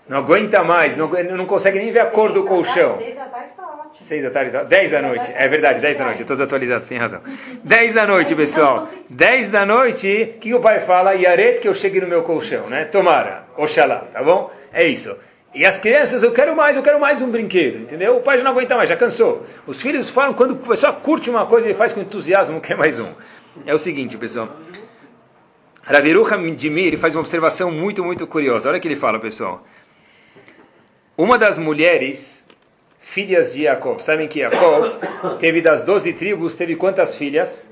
[0.07, 2.97] Não aguenta mais, não, não consegue nem ver a cor do colchão.
[2.97, 3.95] Seis da tarde está ótimo.
[3.99, 5.33] Seis da tarde, tá, dez da noite.
[5.35, 6.23] É verdade, dez da noite.
[6.23, 7.21] Todos atualizados, tem razão.
[7.63, 8.87] Dez da noite, pessoal.
[9.09, 11.13] Dez da noite, o que o pai fala?
[11.13, 12.85] Yaret que eu chegue no meu colchão, né?
[12.85, 14.51] Tomara, oxalá, tá bom?
[14.71, 15.17] É isso.
[15.53, 18.17] E as crianças, eu quero mais, eu quero mais um brinquedo, entendeu?
[18.17, 19.45] O pai já não aguenta mais, já cansou.
[19.65, 22.99] Os filhos falam, quando o pessoal curte uma coisa, ele faz com entusiasmo, quer mais
[22.99, 23.09] um.
[23.65, 24.49] É o seguinte, pessoal.
[25.81, 28.69] Raviruha Dimir faz uma observação muito, muito curiosa.
[28.69, 29.65] Olha o que ele fala, pessoal.
[31.17, 32.45] Uma das mulheres,
[32.99, 34.99] filhas de Jacob, sabem que Jacob
[35.39, 37.65] teve das doze tribos, teve quantas filhas?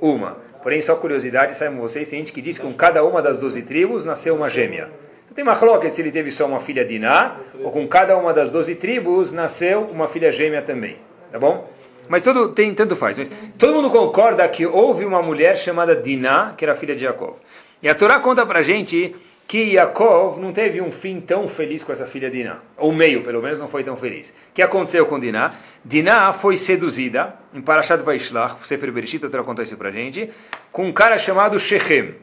[0.00, 0.38] Uma.
[0.62, 3.60] Porém, só curiosidade, sabem vocês, tem gente que diz que com cada uma das doze
[3.62, 4.88] tribos nasceu uma gêmea.
[5.34, 8.50] Tem uma cloca se ele teve só uma filha Diná, ou com cada uma das
[8.50, 10.96] doze tribos nasceu uma filha gêmea também.
[11.30, 11.70] Tá bom?
[12.08, 13.18] Mas todo, tem, tanto faz.
[13.18, 17.34] Mas todo mundo concorda que houve uma mulher chamada Diná, que era filha de Jacob.
[17.82, 19.14] E a Torá conta pra gente
[19.46, 22.58] que Yaakov não teve um fim tão feliz com essa filha Diná.
[22.76, 24.28] Ou meio, pelo menos, não foi tão feliz.
[24.28, 25.52] O que aconteceu com Diná?
[25.82, 30.30] Diná foi seduzida, em Parashat Vaishlach, Sefer Bereshit, eu contar isso pra gente,
[30.70, 32.14] com um cara chamado Shechem.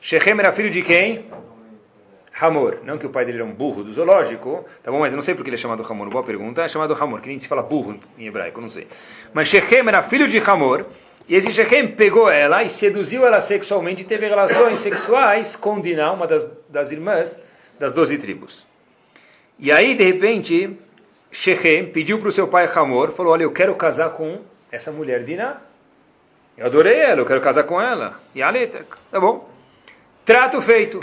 [0.00, 1.24] Shechem era filho de quem?
[2.40, 2.78] Hamor.
[2.84, 5.00] Não que o pai dele era um burro do zoológico, tá bom?
[5.00, 6.08] Mas eu não sei porque ele é chamado Hamor.
[6.08, 6.62] Boa pergunta.
[6.62, 8.86] É chamado Hamor, que nem se fala burro em hebraico, não sei.
[9.32, 10.86] Mas Shechem era filho de Hamor,
[11.28, 16.12] e esse Shechem pegou ela e seduziu ela sexualmente e teve relações sexuais com Diná,
[16.12, 17.36] uma das, das irmãs
[17.78, 18.66] das doze tribos.
[19.58, 20.76] E aí, de repente,
[21.30, 25.24] Shechem pediu para o seu pai Hamor, falou, olha, eu quero casar com essa mulher
[25.24, 25.58] Diná.
[26.56, 28.20] Eu adorei ela, eu quero casar com ela.
[28.34, 29.48] E a letra, tá bom.
[30.24, 30.98] Trato feito.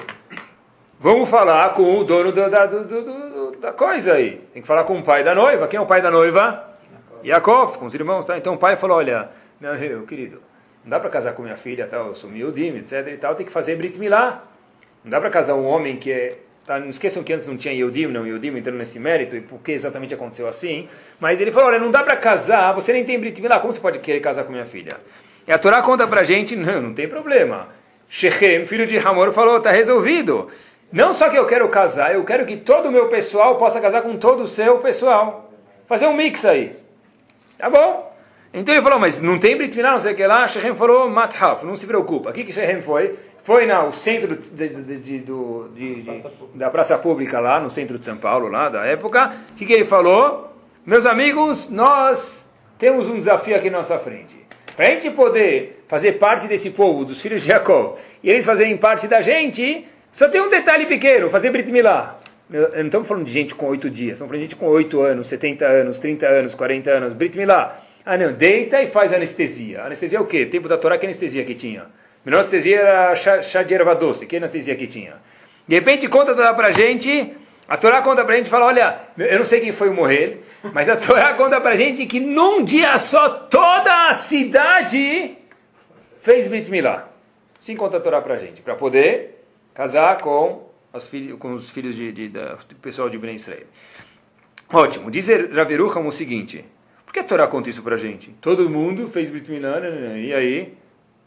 [1.05, 4.41] Vamos falar com o dono da, da, do, do, da coisa aí.
[4.51, 5.67] Tem que falar com o pai da noiva.
[5.67, 6.67] Quem é o pai da noiva?
[7.23, 8.25] Yaakov, com os irmãos.
[8.25, 8.39] Tá?
[8.39, 9.29] Então o pai falou, olha,
[9.61, 10.41] meu querido,
[10.83, 13.45] não dá para casar com minha filha, tal, eu sou miudim, etc e tal, tem
[13.45, 14.45] que fazer Brit Milá.
[15.03, 16.39] Não dá para casar um homem que é...
[16.65, 19.59] Tá, não esqueçam que antes não tinha Yehudim, não Yehudim entrando nesse mérito, e por
[19.59, 20.87] que exatamente aconteceu assim.
[21.19, 23.79] Mas ele falou, olha, não dá para casar, você nem tem Brit Milá, como você
[23.79, 24.97] pode querer casar com minha filha?
[25.47, 27.67] E a Torá conta para gente, não, não tem problema.
[28.09, 30.49] Shechem, filho de Hamor, falou, está resolvido.
[30.95, 34.01] Não só que eu quero casar, eu quero que todo o meu pessoal possa casar
[34.01, 35.51] com todo o seu pessoal.
[35.87, 36.73] Fazer um mix aí.
[37.57, 38.15] Tá bom?
[38.53, 40.47] Então ele falou, mas não tem Brit Milá, não sei o que lá.
[40.47, 42.29] Shechem falou, Mathaf, não se preocupa.
[42.29, 43.13] O que que Shechem foi?
[43.43, 45.69] Foi no centro de, de, de, do,
[46.53, 49.33] da praça pública lá, no centro de São Paulo, lá da época.
[49.51, 50.53] O que, que ele falou?
[50.85, 54.39] Meus amigos, nós temos um desafio aqui na nossa frente.
[54.77, 58.77] Para a gente poder fazer parte desse povo, dos filhos de Jacó, e eles fazerem
[58.77, 62.17] parte da gente, só tem um detalhe pequeno, fazer Brit Milá.
[62.49, 65.27] Não estamos falando de gente com oito dias, estamos falando de gente com oito anos,
[65.27, 67.81] 70 anos, 30 anos, 40 anos, Brit Milá.
[68.05, 69.83] Ah, não, deita e faz anestesia.
[69.83, 70.45] Anestesia é o quê?
[70.45, 71.87] Tempo da Torá, que anestesia que tinha?
[72.23, 74.25] Melhor anestesia era chá, chá de erva doce.
[74.25, 75.15] Que anestesia que tinha?
[75.67, 77.33] De repente conta a Torá pra gente,
[77.67, 80.39] a Torá conta pra gente e fala, olha, eu não sei quem foi morrer,
[80.71, 85.37] mas a Torá conta pra gente que num dia só toda a cidade
[86.21, 87.09] fez Brit Milá.
[87.59, 89.34] Sim conta a Torá pra gente, para poder
[89.75, 93.67] casar com, os filhos, com os filhos de, de, do pessoal de Ben Israel.
[94.73, 95.11] Ótimo.
[95.11, 96.65] Diz Raverucham o seguinte,
[97.15, 98.31] que a Torá conta isso pra gente?
[98.41, 100.19] Todo mundo fez Brit Milá, né, né, né.
[100.19, 100.73] e aí?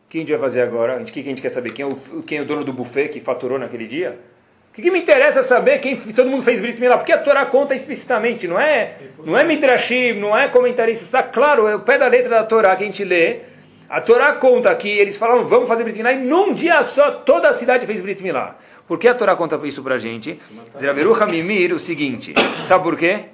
[0.05, 1.01] O que a gente vai fazer agora?
[1.01, 1.73] O que a gente quer saber?
[1.73, 4.19] Quem é o, quem é o dono do buffet que faturou naquele dia?
[4.71, 6.99] O que, que me interessa saber quem todo mundo fez Brit Milá?
[6.99, 11.67] Porque a Torá conta explicitamente, não é, não é Midrashim, não é comentarista, está claro,
[11.67, 13.41] é o pé da letra da Torá que a gente lê.
[13.89, 17.49] A Torá conta que eles falaram, vamos fazer Brit Milá, e num dia só toda
[17.49, 18.57] a cidade fez Brit Milá.
[18.87, 20.41] Por que a Torá conta isso pra gente?
[20.79, 23.27] Zeraveruha Mimir, o seguinte, sabe por quê?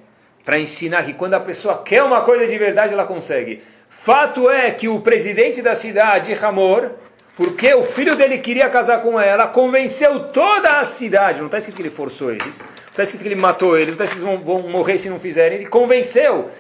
[0.45, 3.62] para ensinar que quando a pessoa quer uma coisa de verdade, ela consegue.
[3.88, 6.90] Fato é que o presidente da cidade, Ramor,
[7.37, 11.77] porque o filho dele queria casar com ela, convenceu toda a cidade, não está escrito
[11.77, 14.29] que ele forçou eles, não está escrito que ele matou eles, não está escrito que
[14.29, 16.51] eles vão, vão, morrer se não fizerem, ele convenceu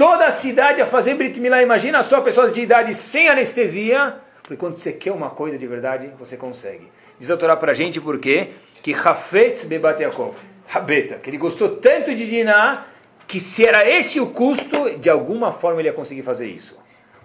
[0.00, 1.62] toda a cidade a fazer Brit Milá.
[1.62, 6.10] Imagina só pessoas de idade sem anestesia, porque quando você quer uma coisa de verdade,
[6.18, 6.88] você consegue.
[7.18, 8.48] Diz a Torá para a gente por quê?
[8.80, 10.34] Que Hafetz Bebat Yaakov,
[10.66, 12.86] Rabeta, que ele gostou tanto de Diná,
[13.28, 16.78] que se era esse o custo, de alguma forma ele ia conseguir fazer isso.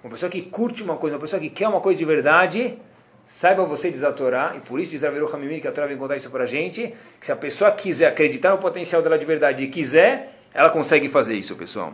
[0.04, 2.78] Uma pessoa que curte uma coisa, uma pessoa que quer uma coisa de verdade,
[3.26, 6.30] saiba você desatorar, e por isso diz Averou Hamimir, que a Torá vem contar isso
[6.30, 9.70] para a gente, que se a pessoa quiser acreditar no potencial dela de verdade e
[9.70, 11.94] quiser, ela consegue fazer isso, pessoal.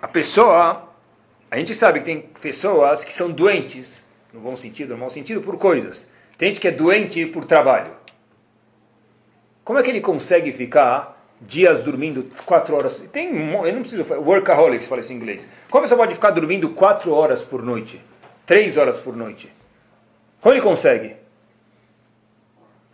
[0.00, 0.88] A pessoa,
[1.50, 5.42] a gente sabe que tem pessoas que são doentes, no bom sentido, no mau sentido,
[5.42, 6.06] por coisas.
[6.38, 7.92] Tem gente que é doente por trabalho.
[9.62, 12.96] Como é que ele consegue ficar dias dormindo quatro horas?
[13.12, 15.46] Tem, eu não preciso workaholics, fala isso em inglês.
[15.68, 18.00] Como você pode ficar dormindo quatro horas por noite?
[18.46, 19.52] Três horas por noite?
[20.40, 21.19] Como ele consegue?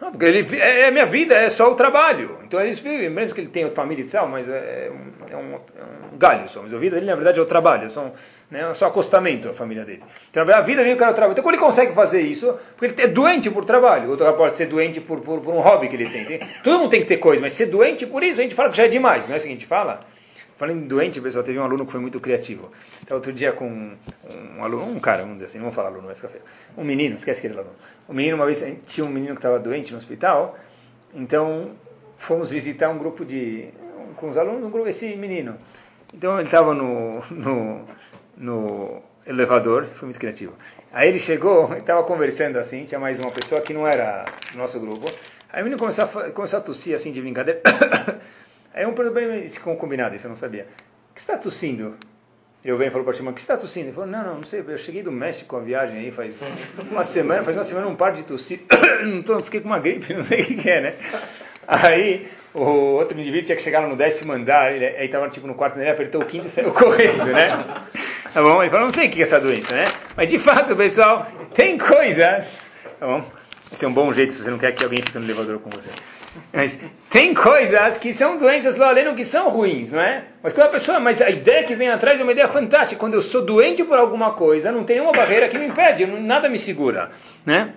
[0.07, 2.39] Não, porque ele, é, é minha vida, é só o trabalho.
[2.45, 4.89] Então eles vivem, mesmo que ele tenha família e tal, mas é,
[5.29, 6.63] é, um, é um, galho só.
[6.63, 8.13] Mas a vida dele, na verdade, é o trabalho, é só,
[8.49, 10.05] né, é só acostamento a família dele.
[10.31, 11.33] Então, a vida dele é o cara trabalho.
[11.33, 12.57] Então, como ele consegue fazer isso?
[12.77, 14.11] Porque ele é doente por trabalho.
[14.11, 16.25] Outro pode ser doente por, por, por um hobby que ele tem.
[16.25, 16.41] tem.
[16.63, 18.77] Todo mundo tem que ter coisa, mas ser doente por isso, a gente fala que
[18.77, 20.03] já é demais, não é assim que a gente fala?
[20.57, 22.71] Falando em doente, pessoal, teve um aluno que foi muito criativo.
[23.03, 23.97] Então, outro dia com um,
[24.57, 26.45] um aluno, um cara, vamos dizer assim, não vou falar aluno, vai ficar feio.
[26.79, 27.75] Um menino, esquece que ele é aluno.
[28.09, 30.57] Um menino, uma vez, tinha um menino que estava doente no hospital,
[31.13, 31.73] então
[32.19, 33.69] fomos visitar um grupo de,
[34.17, 35.57] com os alunos, um grupo, esse menino.
[36.15, 37.81] Então ele estava no, no,
[38.37, 40.55] no elevador, foi muito criativo.
[40.93, 44.79] Aí ele chegou, estava conversando assim, tinha mais uma pessoa que não era do nosso
[44.81, 45.11] grupo.
[45.53, 47.61] Aí o menino começou a, começou a tossir assim de brincadeira.
[48.73, 50.67] Aí um problema, ficou combinado, isso eu não sabia.
[51.11, 51.97] O que está tossindo?
[52.67, 53.87] Eu venho falou para o Shimon, que está tossindo?
[53.87, 56.37] Ele falou, não, não, não sei, eu cheguei do México com a viagem aí faz
[56.91, 58.63] uma semana, faz uma semana não paro de tossir,
[59.07, 60.95] não tô, fiquei com uma gripe, não sei o que é, né?
[61.69, 65.55] Aí o outro indivíduo tinha que chegar no décimo andar, ele, aí estava tipo no
[65.55, 67.65] quarto dele, apertou o quinto e saiu correndo, né?
[68.35, 68.61] Tá bom?
[68.61, 69.85] Ele falou, não sei o que é essa doença, né?
[70.17, 72.67] Mas de fato, pessoal, tem coisas,
[72.99, 73.25] tá bom?
[73.73, 75.71] Esse é um bom jeito se você não quer que alguém fique no elevador com
[75.71, 75.91] você.
[76.53, 76.79] Mas
[77.11, 80.25] tem coisas que são doenças lá além que são ruins, não é?
[80.43, 82.99] Mas quando a pessoa, mas a ideia que vem atrás é uma ideia fantástica.
[82.99, 86.49] Quando eu sou doente por alguma coisa, não tem nenhuma barreira que me impede, nada
[86.49, 87.11] me segura,
[87.45, 87.75] né?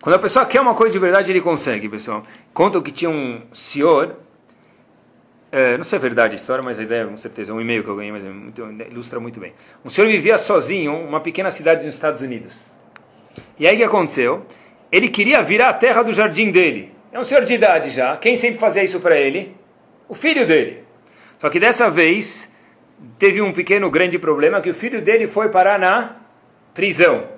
[0.00, 2.24] Quando a pessoa quer uma coisa de verdade, ele consegue, pessoal.
[2.52, 4.16] Contam que tinha um senhor,
[5.50, 7.60] é, não sei se é verdade a história, mas a ideia, com certeza, é um
[7.60, 9.52] e-mail que eu ganhei, mas é muito, ilustra muito bem.
[9.84, 12.74] Um senhor vivia sozinho, uma pequena cidade nos Estados Unidos.
[13.58, 14.46] E aí o que aconteceu?
[14.90, 16.91] Ele queria virar a terra do jardim dele.
[17.12, 18.16] É um senhor de idade já.
[18.16, 19.54] Quem sempre fazia isso para ele?
[20.08, 20.82] O filho dele.
[21.38, 22.50] Só que dessa vez
[23.18, 26.16] teve um pequeno grande problema que o filho dele foi parar na
[26.72, 27.28] prisão.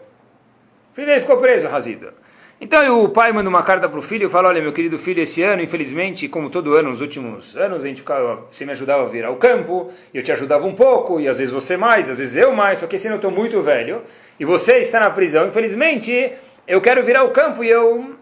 [0.93, 2.15] O filho dele ficou preso, Razida.
[2.61, 5.21] Então o pai manda uma carta para o filho e fala: Olha, meu querido filho,
[5.21, 9.03] esse ano, infelizmente, como todo ano, nos últimos anos, a gente ficava, você me ajudava
[9.03, 12.17] a vir ao campo, eu te ajudava um pouco, e às vezes você mais, às
[12.17, 14.03] vezes eu mais, só que esse ano eu estou muito velho,
[14.39, 16.33] e você está na prisão, infelizmente,
[16.67, 18.15] eu quero vir ao campo e eu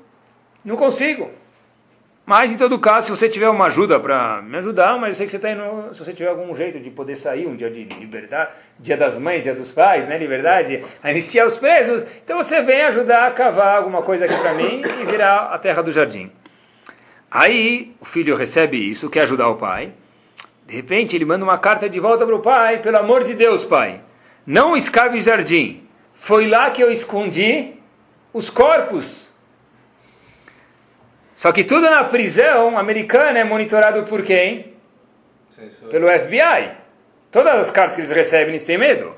[0.64, 1.41] não consigo.
[2.24, 5.26] Mas, em todo caso, se você tiver uma ajuda para me ajudar, mas eu sei
[5.26, 7.82] que você está indo, se você tiver algum jeito de poder sair um dia de
[7.82, 12.82] liberdade, dia das mães, dia dos pais, né, liberdade, anistia os presos, então você vem
[12.82, 16.30] ajudar a cavar alguma coisa aqui para mim e virar a terra do jardim.
[17.28, 19.92] Aí, o filho recebe isso, quer ajudar o pai,
[20.64, 23.64] de repente ele manda uma carta de volta para o pai, pelo amor de Deus,
[23.64, 24.00] pai,
[24.46, 27.72] não escave jardim, foi lá que eu escondi
[28.32, 29.31] os corpos
[31.34, 34.74] só que tudo na prisão americana é monitorado por quem?
[35.90, 36.70] Pelo FBI.
[37.30, 39.14] Todas as cartas que eles recebem, eles têm medo.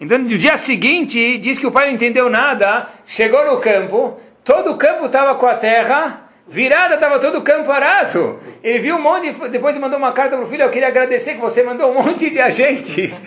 [0.00, 4.72] Então, no dia seguinte, diz que o pai não entendeu nada, chegou no campo, todo
[4.72, 8.40] o campo estava com a terra, virada, estava todo o campo arado.
[8.64, 11.34] Ele viu um monte, de, depois mandou uma carta para o filho, eu queria agradecer
[11.34, 13.22] que você mandou um monte de agentes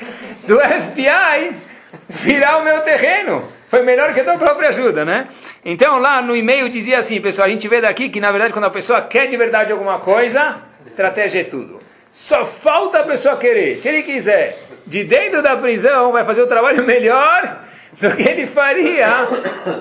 [0.46, 1.56] do FBI
[2.10, 3.55] virar o meu terreno.
[3.68, 5.28] Foi melhor que a tua própria ajuda, né?
[5.64, 8.66] Então lá no e-mail dizia assim, pessoal, a gente vê daqui que na verdade quando
[8.66, 11.80] a pessoa quer de verdade alguma coisa, estratégia é tudo.
[12.12, 13.78] Só falta a pessoa querer.
[13.78, 17.66] Se ele quiser, de dentro da prisão, vai fazer o trabalho melhor
[18.00, 19.28] do que ele faria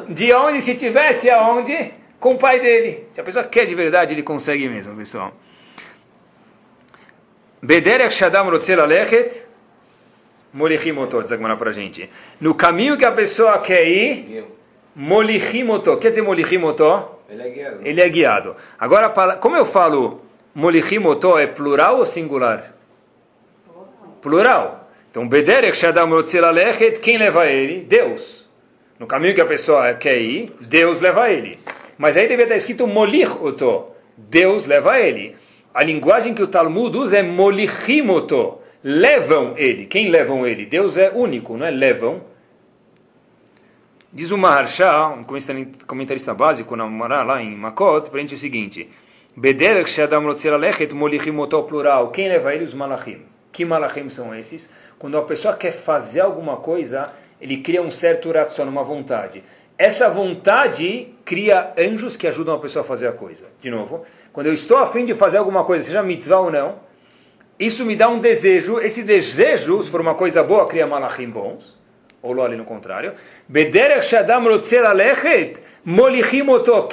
[0.09, 3.07] de onde se tivesse aonde com o pai dele.
[3.13, 5.33] Se a pessoa quer de verdade, ele consegue mesmo, pessoal.
[7.63, 9.44] Bederech Shadam Rotzel Alechet
[10.55, 12.09] Molichimoto, diz a para a gente.
[12.41, 14.45] No caminho que a pessoa quer ir,
[14.95, 15.97] Molichimoto.
[15.97, 17.09] Quer dizer Molichimoto?
[17.29, 17.81] Ele é guiado.
[17.83, 18.57] Ele é guiado.
[18.79, 20.21] Agora, como eu falo
[20.55, 22.73] Molichimoto, é plural ou singular?
[24.23, 24.89] Plural.
[25.11, 26.11] Então, Bederech Shadam
[26.53, 27.83] Lechet, quem leva ele?
[27.83, 28.49] Deus.
[28.97, 31.59] No caminho que a pessoa quer ir, Deus leva ele.
[31.99, 33.87] Mas aí deve estar escrito Molichoto.
[34.17, 35.35] Deus leva ele.
[35.75, 39.87] A linguagem que o Talmud usa é Molichimoto levam ele.
[39.87, 40.67] Quem levam ele?
[40.67, 41.71] Deus é único, não é?
[41.71, 42.21] Levam.
[44.13, 45.25] Diz o Maharsha, um
[45.87, 48.89] comentarista básico na Mará, lá em Makot, gente o seguinte:
[49.87, 50.23] Shadam
[50.95, 52.11] Molichimoto plural.
[52.11, 52.65] Quem leva ele?
[52.65, 53.23] Os Malachim.
[53.51, 54.69] Que Malachim são esses?
[54.99, 57.11] Quando a pessoa quer fazer alguma coisa,
[57.41, 59.43] ele cria um certo raciocínio, uma vontade.
[59.77, 63.47] Essa vontade cria anjos que ajudam a pessoa a fazer a coisa.
[63.61, 66.79] De novo, quando eu estou a fim de fazer alguma coisa, seja mitzvah ou não,
[67.59, 71.77] isso me dá um desejo, esse desejo, se for uma coisa boa, cria malachim bons,
[72.21, 73.13] ou lo ali no contrário.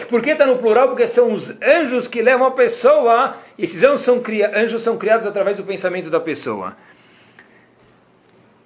[0.10, 0.90] Por que está no plural?
[0.90, 4.22] Porque são os anjos que levam a pessoa, esses anjos são,
[4.54, 6.76] anjos são criados através do pensamento da pessoa.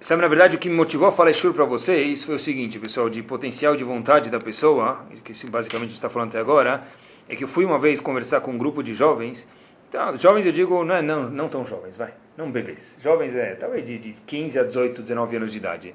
[0.00, 2.78] Sabe, na verdade, o que me motivou a falar shur para vocês foi o seguinte,
[2.78, 6.82] pessoal, de potencial de vontade da pessoa, que basicamente está falando até agora,
[7.28, 9.48] é que eu fui uma vez conversar com um grupo de jovens,
[9.88, 12.96] então, jovens eu digo, não, é, não, não tão jovens, vai, não bebês.
[13.00, 15.94] Jovens é talvez de, de 15 a 18, 19 anos de idade.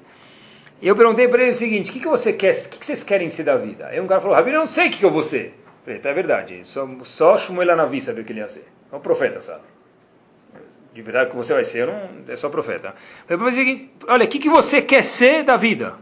[0.80, 2.86] E eu perguntei para eles o seguinte: o que, que você quer, o que, que
[2.86, 3.86] vocês querem ser da vida?
[3.86, 5.46] Aí um cara falou, Rabi, não sei o que, que eu vou ser.
[5.46, 8.66] Eu falei, tá, é verdade, só, só Shmuel Anavi sabia o que ele ia ser.
[8.90, 9.62] É um profeta, sabe?
[10.94, 12.94] De verdade, o que você vai ser, não, é só profeta.
[13.28, 15.96] Eu falei, seguinte, olha, o que, que você quer ser da vida?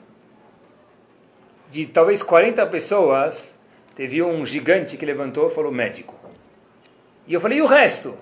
[1.71, 3.57] De talvez 40 pessoas,
[3.95, 6.20] teve um gigante que levantou e falou médico.
[7.27, 8.17] E eu falei, e o resto?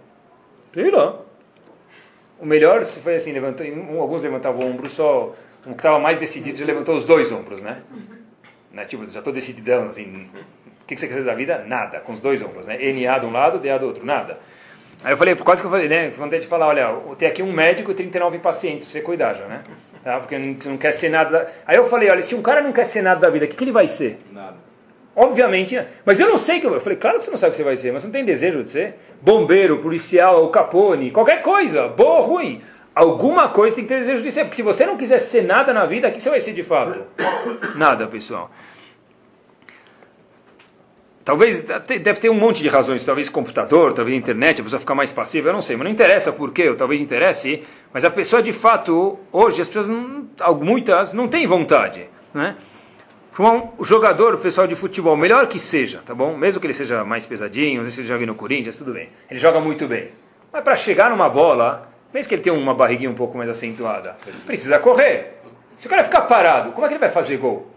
[0.75, 1.21] Sei lá.
[2.39, 5.35] O melhor foi assim, levantou, um, alguns levantavam o ombro só,
[5.67, 7.83] um que estava mais decidido já levantou os dois ombros, né?
[8.71, 8.85] né?
[8.85, 10.29] Tipo, já estou decididão, assim,
[10.83, 11.65] o que, que você quer dizer da vida?
[11.67, 12.77] Nada, com os dois ombros, né?
[12.77, 14.39] NA de um lado, DA do outro, nada.
[15.03, 16.11] Aí eu falei, quase que eu falei, né?
[16.11, 19.47] Vontade de falar, olha, tem aqui um médico e 39 pacientes para você cuidar já,
[19.47, 19.63] né?
[20.03, 20.21] Tá?
[20.21, 21.31] Porque não, não quer ser nada.
[21.31, 21.53] Da...
[21.67, 23.57] Aí eu falei, olha, se um cara não quer ser nada da vida, o que,
[23.57, 24.19] que ele vai ser?
[24.33, 24.57] Nada.
[25.21, 26.73] Obviamente, mas eu não sei que eu.
[26.73, 28.25] Eu falei, claro que você não sabe o que você vai ser, mas não tem
[28.25, 32.61] desejo de ser bombeiro, policial, o capone, qualquer coisa, boa ou ruim.
[32.95, 35.73] Alguma coisa tem que ter desejo de ser, porque se você não quiser ser nada
[35.73, 37.01] na vida, o que você vai ser de fato?
[37.75, 38.49] Nada, pessoal.
[41.25, 45.13] Talvez, deve ter um monte de razões, talvez computador, talvez internet, a pessoa ficar mais
[45.13, 48.41] passiva, eu não sei, mas não interessa por quê, ou talvez interesse, mas a pessoa
[48.41, 49.89] de fato, hoje as pessoas,
[50.61, 52.57] muitas, não têm vontade, né?
[53.39, 56.37] Um jogador, o pessoal de futebol, melhor que seja, tá bom?
[56.37, 59.11] Mesmo que ele seja mais pesadinho, se ele jogue no Corinthians, tudo bem.
[59.31, 60.11] Ele joga muito bem.
[60.53, 64.17] Mas para chegar numa bola, mesmo que ele tenha uma barriguinha um pouco mais acentuada,
[64.45, 65.39] precisa correr.
[65.79, 67.71] Se o cara ficar parado, como é que ele vai fazer gol?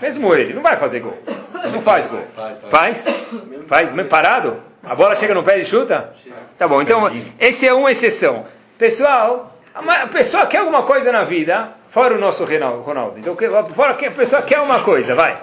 [0.00, 1.16] Mesmo ele, não vai fazer gol.
[1.70, 2.24] Não faz gol.
[2.68, 3.04] Faz?
[3.68, 3.92] Faz?
[4.08, 4.60] Parado?
[4.82, 6.12] A bola chega no pé e chuta?
[6.58, 7.08] Tá bom, então,
[7.38, 8.46] esse é uma exceção.
[8.76, 13.18] Pessoal, a pessoa quer alguma coisa na vida, Fora o nosso Ronaldo.
[13.18, 13.36] Então,
[13.74, 15.38] fora que a pessoa quer uma coisa, vai.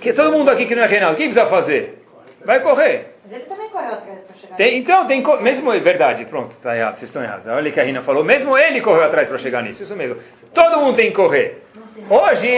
[0.00, 2.02] Que todo mundo aqui que não é Reinaldo, o que precisa fazer?
[2.42, 3.16] Vai correr.
[3.22, 6.94] Mas ele também correu atrás para chegar tem, Então, tem, mesmo verdade, pronto, está errado,
[6.94, 7.46] vocês estão errados.
[7.46, 10.16] Olha o que a Rina falou, mesmo ele correu atrás para chegar nisso, isso mesmo.
[10.54, 11.62] Todo mundo tem que correr.
[12.08, 12.48] Hoje.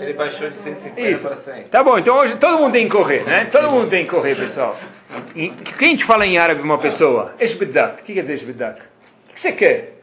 [0.00, 1.28] Ele baixou de 150 isso.
[1.28, 1.62] para 100.
[1.68, 3.44] Tá bom, então hoje todo mundo tem que correr, né?
[3.44, 4.76] Todo mundo tem que correr, pessoal.
[5.32, 7.34] Quem a gente fala em árabe uma pessoa?
[7.38, 8.02] Eshbidak.
[8.02, 8.80] O que quer dizer Eshbidak?
[8.80, 9.97] O que você quer?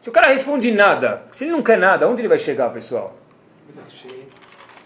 [0.00, 3.16] Se o cara responde nada, se ele não quer nada, onde ele vai chegar, pessoal?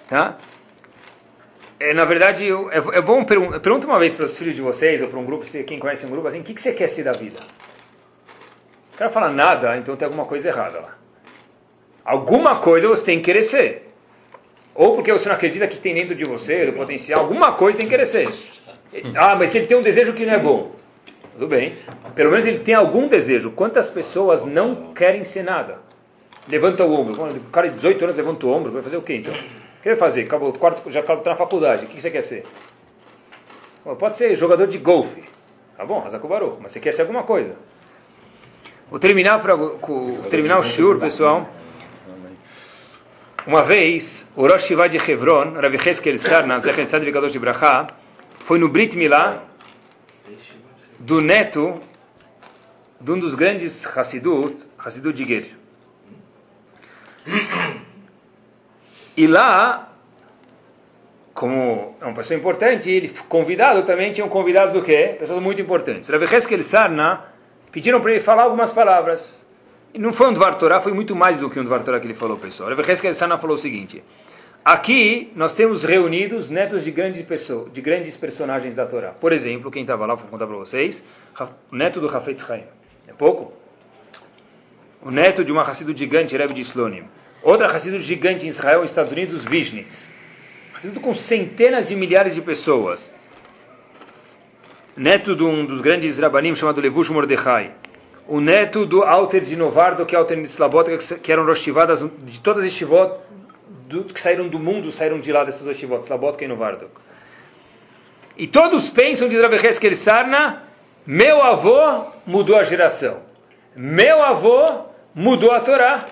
[0.09, 0.39] Tá?
[1.79, 5.03] É, na verdade, é, é bom perguntar pergunta uma vez para os filhos de vocês,
[5.03, 7.05] ou para um grupo, quem conhece um grupo, assim, o que, que você quer ser
[7.05, 7.41] da vida?
[8.95, 10.99] O cara fala nada, então tem alguma coisa errada lá.
[12.05, 13.93] Alguma coisa você tem que querer ser.
[14.75, 17.87] Ou porque você não acredita que tem dentro de você, do potencial, alguma coisa tem
[17.87, 18.29] que querer ser.
[19.17, 20.71] Ah, mas se ele tem um desejo que não é bom.
[21.35, 21.77] Tudo bem.
[22.15, 23.51] Pelo menos ele tem algum desejo.
[23.51, 25.79] Quantas pessoas não querem ser nada?
[26.49, 27.15] Levanta o ombro.
[27.15, 28.73] O cara de 18 anos levanta o ombro.
[28.73, 29.35] Vai fazer o quê então?
[29.35, 30.23] O que vai fazer?
[30.23, 31.87] Acabou, quarto, já está na faculdade.
[31.87, 32.47] O que você quer ser?
[33.99, 35.25] Pode ser jogador de golfe.
[35.77, 36.59] Tá bom, Hazakubaru.
[36.63, 37.57] Mas você quer ser alguma coisa.
[38.89, 39.79] Vou terminar, pra, vou
[40.31, 41.49] terminar o shur, pessoal.
[43.47, 47.89] Uma vez, o Rosh Shiva de Hebron, Rav Heskel Sarna, Zechem Tzad de Bracha,
[48.41, 49.43] foi no Brit Milá
[51.05, 51.83] do neto
[52.99, 55.47] de um dos grandes Hassidut, Hassidut de Ger.
[59.15, 59.93] E lá,
[61.35, 65.15] como é uma pessoa importante, ele convidado também, tinham convidados o quê?
[65.19, 66.09] Pessoas muito importantes.
[66.09, 67.23] Rav Heskel Sarna
[67.71, 69.45] pediram para ele falar algumas palavras.
[69.93, 72.07] E não foi um Dvar Torah, foi muito mais do que um Dvar Torah que
[72.07, 72.71] ele falou, pessoal.
[72.71, 74.03] Rav Heskel Sarna falou o seguinte...
[74.65, 79.11] Aqui nós temos reunidos netos de grandes pessoas, de grandes personagens da Torá.
[79.11, 81.05] Por exemplo, quem estava lá, vou contar para vocês,
[81.71, 82.65] o neto do Hafetz Chaim.
[83.07, 83.53] É pouco?
[85.03, 87.05] O neto de uma Hassidu gigante, Rebbe de Slonim.
[87.43, 90.11] Outra Hassidu gigante em Israel, Estados Unidos, Vishnitz.
[90.75, 93.13] Hassidu com centenas de milhares de pessoas.
[94.97, 97.73] Neto de um dos grandes rabanim chamado Levush Mordechai.
[98.27, 102.41] O neto do Alter de Novardo, que é Alter de Slabotka, que eram rostivadas de
[102.41, 103.25] todas as shivot
[103.87, 106.93] do, que saíram do mundo, saíram de lá desses dois shivot, Slabotka e Novardok.
[108.37, 110.63] E todos pensam, diz Rav Heskel Sarna,
[111.07, 113.23] meu avô mudou a geração.
[113.77, 116.09] Meu avô mudou a Torá.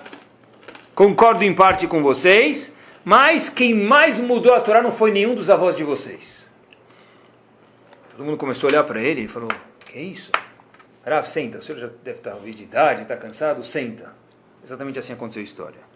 [0.95, 5.49] Concordo em parte com vocês, mas quem mais mudou a Torá não foi nenhum dos
[5.49, 6.49] avós de vocês.
[8.11, 9.49] Todo mundo começou a olhar para ele e falou:
[9.85, 10.31] Que isso?
[11.05, 11.57] Rav, senta.
[11.57, 13.63] O senhor já deve estar de idade, está cansado?
[13.63, 14.13] Senta.
[14.63, 15.92] Exatamente assim aconteceu a história.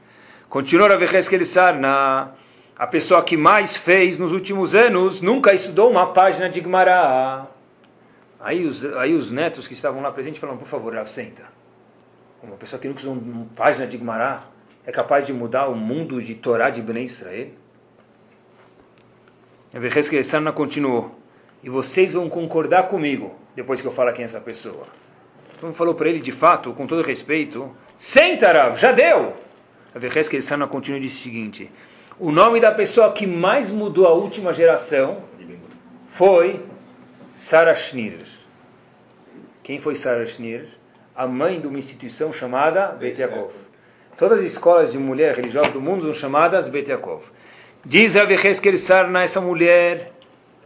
[0.49, 2.31] Continua a Vecheskel Sarna.
[2.77, 7.47] A pessoa que mais fez nos últimos anos nunca estudou uma página de Gemara.
[8.39, 11.43] Aí os, aí os netos que estavam lá presentes falaram, por favor, Rav, senta.
[12.41, 14.43] Uma pessoa que nunca estudou uma página de Gemara
[14.85, 17.49] é capaz de mudar o mundo de Torá de Bnei Israel?
[19.73, 21.19] Vecheskel Sarna continuou.
[21.61, 24.87] E vocês vão concordar comigo depois que eu falar quem é essa pessoa.
[25.57, 29.46] Então falou para ele, de fato, com todo respeito, senta, Rav, já deu.
[29.93, 31.71] A Vecheskel Sana continua e diz o seguinte:
[32.19, 35.23] o nome da pessoa que mais mudou a última geração
[36.09, 36.65] foi
[37.33, 38.25] Sarah Schnir.
[39.63, 40.65] Quem foi Sarah Schnir?
[41.15, 43.51] A mãe de uma instituição chamada Bet Yaakov.
[44.17, 47.23] Todas as escolas de mulher religiosas do mundo são chamadas Bet Yaakov.
[47.85, 50.11] Diz a Vecheskel Sarna, essa mulher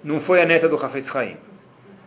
[0.03, 1.37] não foi a neta do Hafetz Haim.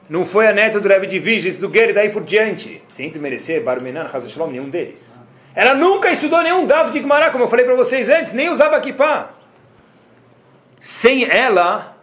[0.09, 2.83] Não foi a neta do Rebbe de Vigis, do e daí por diante.
[2.89, 5.17] Sem desmerecer Barmenan, Hazoshalom, nenhum deles.
[5.55, 8.81] Ela nunca estudou nenhum Dav de Gemara, como eu falei para vocês antes, nem usava
[8.81, 9.31] kippah.
[10.81, 11.97] Sem ela,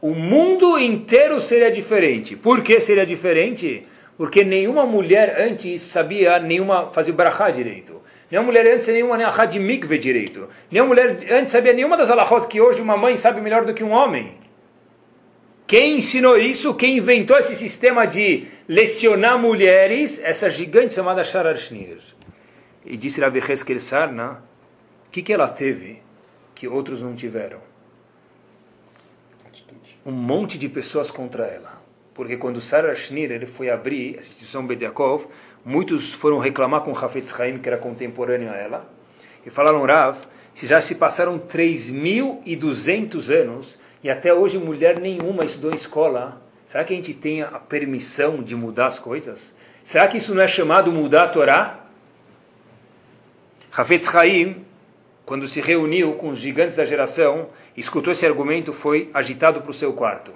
[0.00, 2.36] o mundo inteiro seria diferente.
[2.36, 3.86] Por que seria diferente?
[4.16, 8.02] Porque nenhuma mulher antes sabia nenhuma fazer o brachá direito.
[8.30, 10.48] Nenhuma mulher antes sabia nenhuma alahá de mikve direito.
[10.70, 13.84] Nenhuma mulher antes sabia nenhuma das alahot que hoje uma mãe sabe melhor do que
[13.84, 14.34] um homem.
[15.66, 16.74] Quem ensinou isso?
[16.74, 20.20] Quem inventou esse sistema de lecionar mulheres?
[20.22, 22.15] Essa gigante chamada Sharar Schneider.
[22.86, 24.44] E disse Rav Heskel Sarna,
[25.08, 26.00] o que, que ela teve
[26.54, 27.58] que outros não tiveram?
[30.04, 31.82] Um monte de pessoas contra ela.
[32.14, 35.26] Porque quando Sarah Schneider foi abrir a instituição Bediakov,
[35.64, 38.88] muitos foram reclamar com Hafetz Haim, que era contemporâneo a ela,
[39.44, 40.18] e falaram, Rav,
[40.54, 46.84] se já se passaram 3.200 anos e até hoje mulher nenhuma estudou em escola, será
[46.84, 49.54] que a gente tem a permissão de mudar as coisas?
[49.82, 51.85] Será que isso não é chamado mudar a Torá?
[53.78, 54.64] Hafetz Haim,
[55.26, 59.74] quando se reuniu com os gigantes da geração, escutou esse argumento, foi agitado para o
[59.74, 60.32] seu quarto.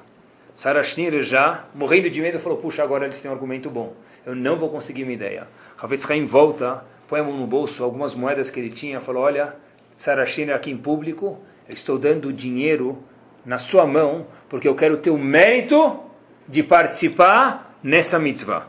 [0.54, 3.94] Sarah Schneider já, morrendo de medo, falou, puxa, agora eles têm um argumento bom.
[4.26, 5.48] Eu não vou conseguir uma ideia.
[5.80, 9.56] Hafetz Haim volta, põe a mão no bolso, algumas moedas que ele tinha, falou, olha,
[9.96, 13.02] Sarah Schneider aqui em público, eu estou dando dinheiro
[13.46, 15.98] na sua mão, porque eu quero ter o mérito
[16.46, 18.68] de participar nessa mitzvah.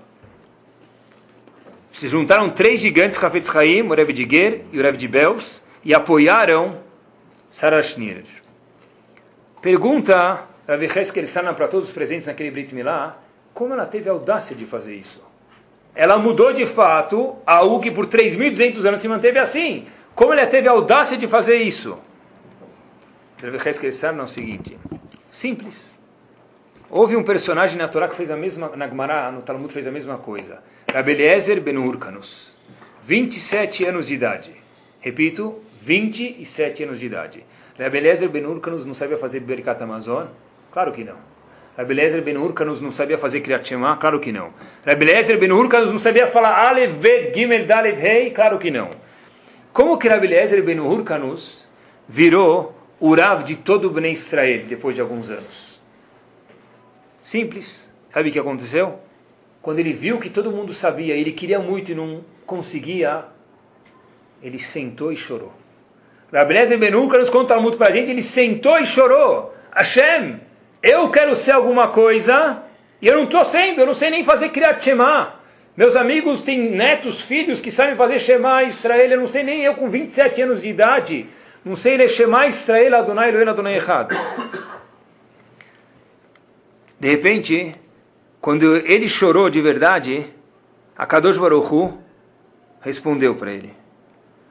[1.94, 5.62] Se juntaram três gigantes, Hafetz Haim, o Rev de Ger e o Rev de Beus,
[5.84, 6.80] e apoiaram
[7.50, 8.26] Sarah Schneider.
[9.62, 13.18] Pergunta Rav Heskel Sana para todos os presentes naquele Brit Milá,
[13.54, 15.22] como ela teve a audácia de fazer isso?
[15.94, 19.86] Ela mudou de fato algo que por 3.200 anos se manteve assim.
[20.16, 22.00] Como ela teve a audácia de fazer isso?
[23.44, 24.80] Rav Heskel Sana é o seguinte,
[25.30, 26.00] simples.
[26.94, 29.92] Houve um personagem na Torá que fez a mesma, na Gemara, no Talmud fez a
[29.92, 30.62] mesma coisa.
[30.92, 32.54] Rabeliezer ben Urcanus,
[33.04, 34.52] 27 anos de idade.
[35.00, 37.46] Repito, 27 anos de idade.
[37.80, 40.26] Rabeliezer ben Urcanus não sabia fazer Berkat Amazon?
[40.70, 41.16] Claro que não.
[41.78, 43.96] Rabeliezer ben Urcanus não sabia fazer Kriyat Shema?
[43.96, 44.50] Claro que não.
[44.86, 48.32] Rabeliezer ben Urcanus não sabia falar Aleph, Bet, Gimel, Dalet, Rei?
[48.32, 48.89] Claro que não.
[49.72, 51.66] Como que Rabeliezer ben Urcanus
[52.10, 55.71] virou o Rav de todo o Bnei Israel depois de alguns anos?
[57.22, 57.90] Simples.
[58.12, 59.00] Sabe o que aconteceu?
[59.62, 63.26] Quando ele viu que todo mundo sabia, ele queria muito e não conseguia,
[64.42, 65.54] ele sentou e chorou.
[66.34, 69.54] Rabelezer Benuca nos conta muito para a gente, ele sentou e chorou.
[69.76, 70.40] Hashem,
[70.82, 72.64] eu quero ser alguma coisa
[73.02, 75.36] e eu não estou sendo, eu não sei nem fazer Kriyat Shema.
[75.78, 79.76] Meus amigos têm netos, filhos que sabem fazer Shema Israel, eu não sei nem eu
[79.76, 81.28] com 27 anos de idade,
[81.64, 84.10] não sei ler Shema Israel Adonai Elohim Adonai Echad.
[87.02, 87.74] De repente,
[88.39, 90.24] quando ele chorou de verdade,
[90.95, 91.97] a Kadosh Baruch Hu
[92.80, 93.74] respondeu para ele.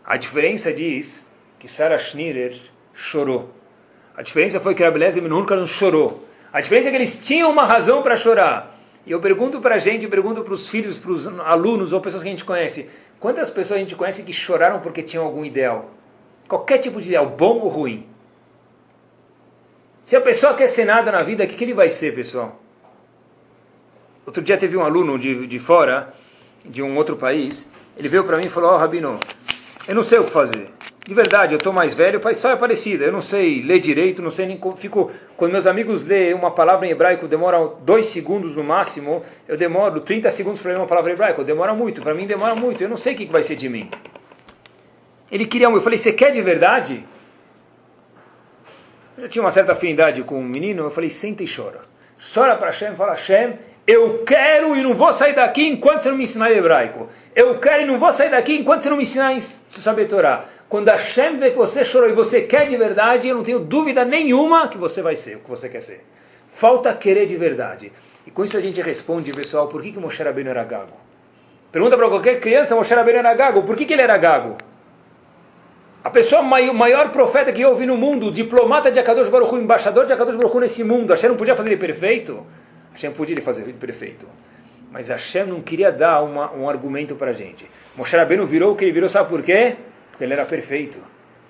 [0.04, 1.24] A diferença diz
[1.60, 2.60] que Sarah Schneeder
[2.92, 3.54] chorou.
[4.16, 6.26] A diferença foi que Rabeleza Menurka não chorou.
[6.52, 8.76] A diferença é que eles tinham uma razão para chorar.
[9.06, 12.00] E eu pergunto para a gente, eu pergunto para os filhos, para os alunos ou
[12.00, 12.90] pessoas que a gente conhece,
[13.20, 15.88] quantas pessoas a gente conhece que choraram porque tinham algum ideal?
[16.48, 18.08] Qualquer tipo de ideal, bom ou ruim.
[20.04, 22.60] Se a pessoa quer ser nada na vida, o que, que ele vai ser, pessoal?
[24.26, 26.12] Outro dia teve um aluno de, de fora,
[26.64, 29.18] de um outro país, ele veio para mim e falou, ó oh, Rabino,
[29.88, 30.68] eu não sei o que fazer.
[31.06, 33.04] De verdade, eu estou mais velho, a história é parecida.
[33.04, 34.76] Eu não sei ler direito, não sei nem como.
[34.76, 39.22] Fico, quando meus amigos lêem uma palavra em hebraico, demora dois segundos no máximo.
[39.48, 41.42] Eu demoro 30 segundos para ler uma palavra em hebraico.
[41.42, 42.82] Demora muito, para mim demora muito.
[42.82, 43.90] Eu não sei o que vai ser de mim.
[45.32, 45.74] Ele queria um.
[45.74, 47.04] Eu falei, você quer de verdade?
[49.20, 50.84] Eu tinha uma certa afinidade com um menino.
[50.84, 51.80] Eu falei, senta e chora.
[52.34, 56.16] Chora para Hashem, fala, Hashem, eu quero e não vou sair daqui enquanto você não
[56.16, 57.08] me ensinar hebraico.
[57.34, 60.44] Eu quero e não vou sair daqui enquanto você não me ensinar a saber Torá.
[60.68, 64.04] Quando Hashem vê que você chorou e você quer de verdade, eu não tenho dúvida
[64.04, 66.04] nenhuma que você vai ser o que você quer ser.
[66.52, 67.92] Falta querer de verdade.
[68.26, 70.96] E com isso a gente responde, pessoal, por que, que Moshe Rabbeinu era gago?
[71.72, 73.62] Pergunta para qualquer criança, Moshe Rabbeinu era gago.
[73.62, 74.56] Por que, que ele era gago?
[76.02, 79.58] A pessoa maior, maior profeta que eu ouvi no mundo, diplomata de Akadosh Baruch Hu,
[79.58, 82.46] embaixador de Akadosh Baruch Hu nesse mundo, Hashem não podia fazer ele perfeito?
[82.92, 84.26] Hashem podia ele fazer ele perfeito.
[84.90, 87.70] Mas Hashem não queria dar uma, um argumento para a gente.
[87.94, 89.76] Moshe Rabbeinu virou o que ele virou, sabe por quê?
[90.10, 90.98] Porque ele era perfeito.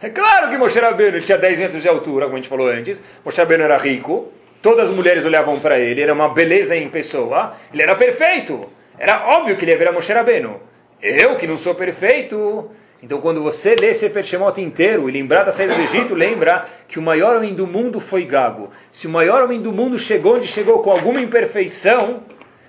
[0.02, 2.66] É claro que Moshe Rabbeinu ele tinha 10 metros de altura, como a gente falou
[2.66, 3.02] antes.
[3.24, 4.32] Moshe Rabbeinu era rico.
[4.60, 6.02] Todas as mulheres olhavam para ele.
[6.02, 7.54] Era uma beleza em pessoa.
[7.72, 8.68] Ele era perfeito.
[8.98, 10.60] Era óbvio que ele ia virar Moshe Rabbeinu.
[11.00, 12.68] Eu, que não sou perfeito...
[13.02, 16.98] Então, quando você lê Sefer Shemot inteiro e lembrar da saída do Egito, lembra que
[16.98, 18.70] o maior homem do mundo foi Gago.
[18.92, 22.22] Se o maior homem do mundo chegou onde chegou com alguma imperfeição,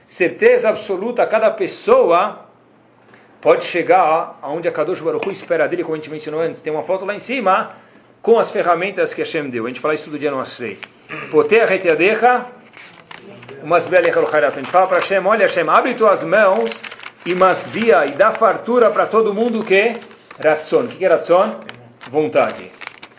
[0.06, 2.46] certeza absoluta, cada pessoa
[3.42, 6.62] pode chegar aonde a Kadosh Baruch Hu espera dele, como a gente mencionou antes.
[6.62, 7.72] Tem uma foto lá em cima
[8.22, 9.66] com as ferramentas que Hashem deu.
[9.66, 10.80] A gente fala isso todo dia no Asrei.
[13.64, 14.54] Umasbelecha lochairat.
[14.54, 16.82] A gente fala para Hashem, olha Hashem, abre tuas mãos
[17.26, 19.96] e masvia, e dá fartura para todo mundo que
[20.44, 20.84] Ratzon.
[20.84, 21.60] O que é Ratzon?
[22.10, 22.72] Vontade.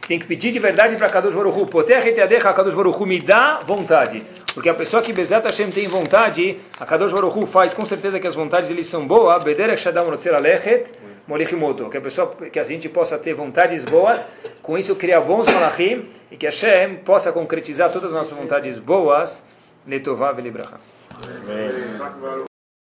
[0.07, 1.67] Tem que pedir de verdade para Kadosh Baruch Hu.
[1.67, 4.25] Potea retiadecha, Kadosh Baruch Hu, me dá vontade.
[4.53, 8.19] Porque a pessoa que Bezat Hashem tem vontade, a Kadosh Baruch Hu faz com certeza
[8.19, 9.43] que as vontades eles são boas.
[9.45, 10.91] Bederech Shadam Rotzer Alechet,
[11.27, 11.89] Molichimoto.
[11.89, 14.27] Que a pessoa, que a gente possa ter vontades boas,
[14.61, 19.45] com isso criar bons malachim, e que Hashem possa concretizar todas as nossas vontades boas.
[19.87, 20.77] Letová Velibracha.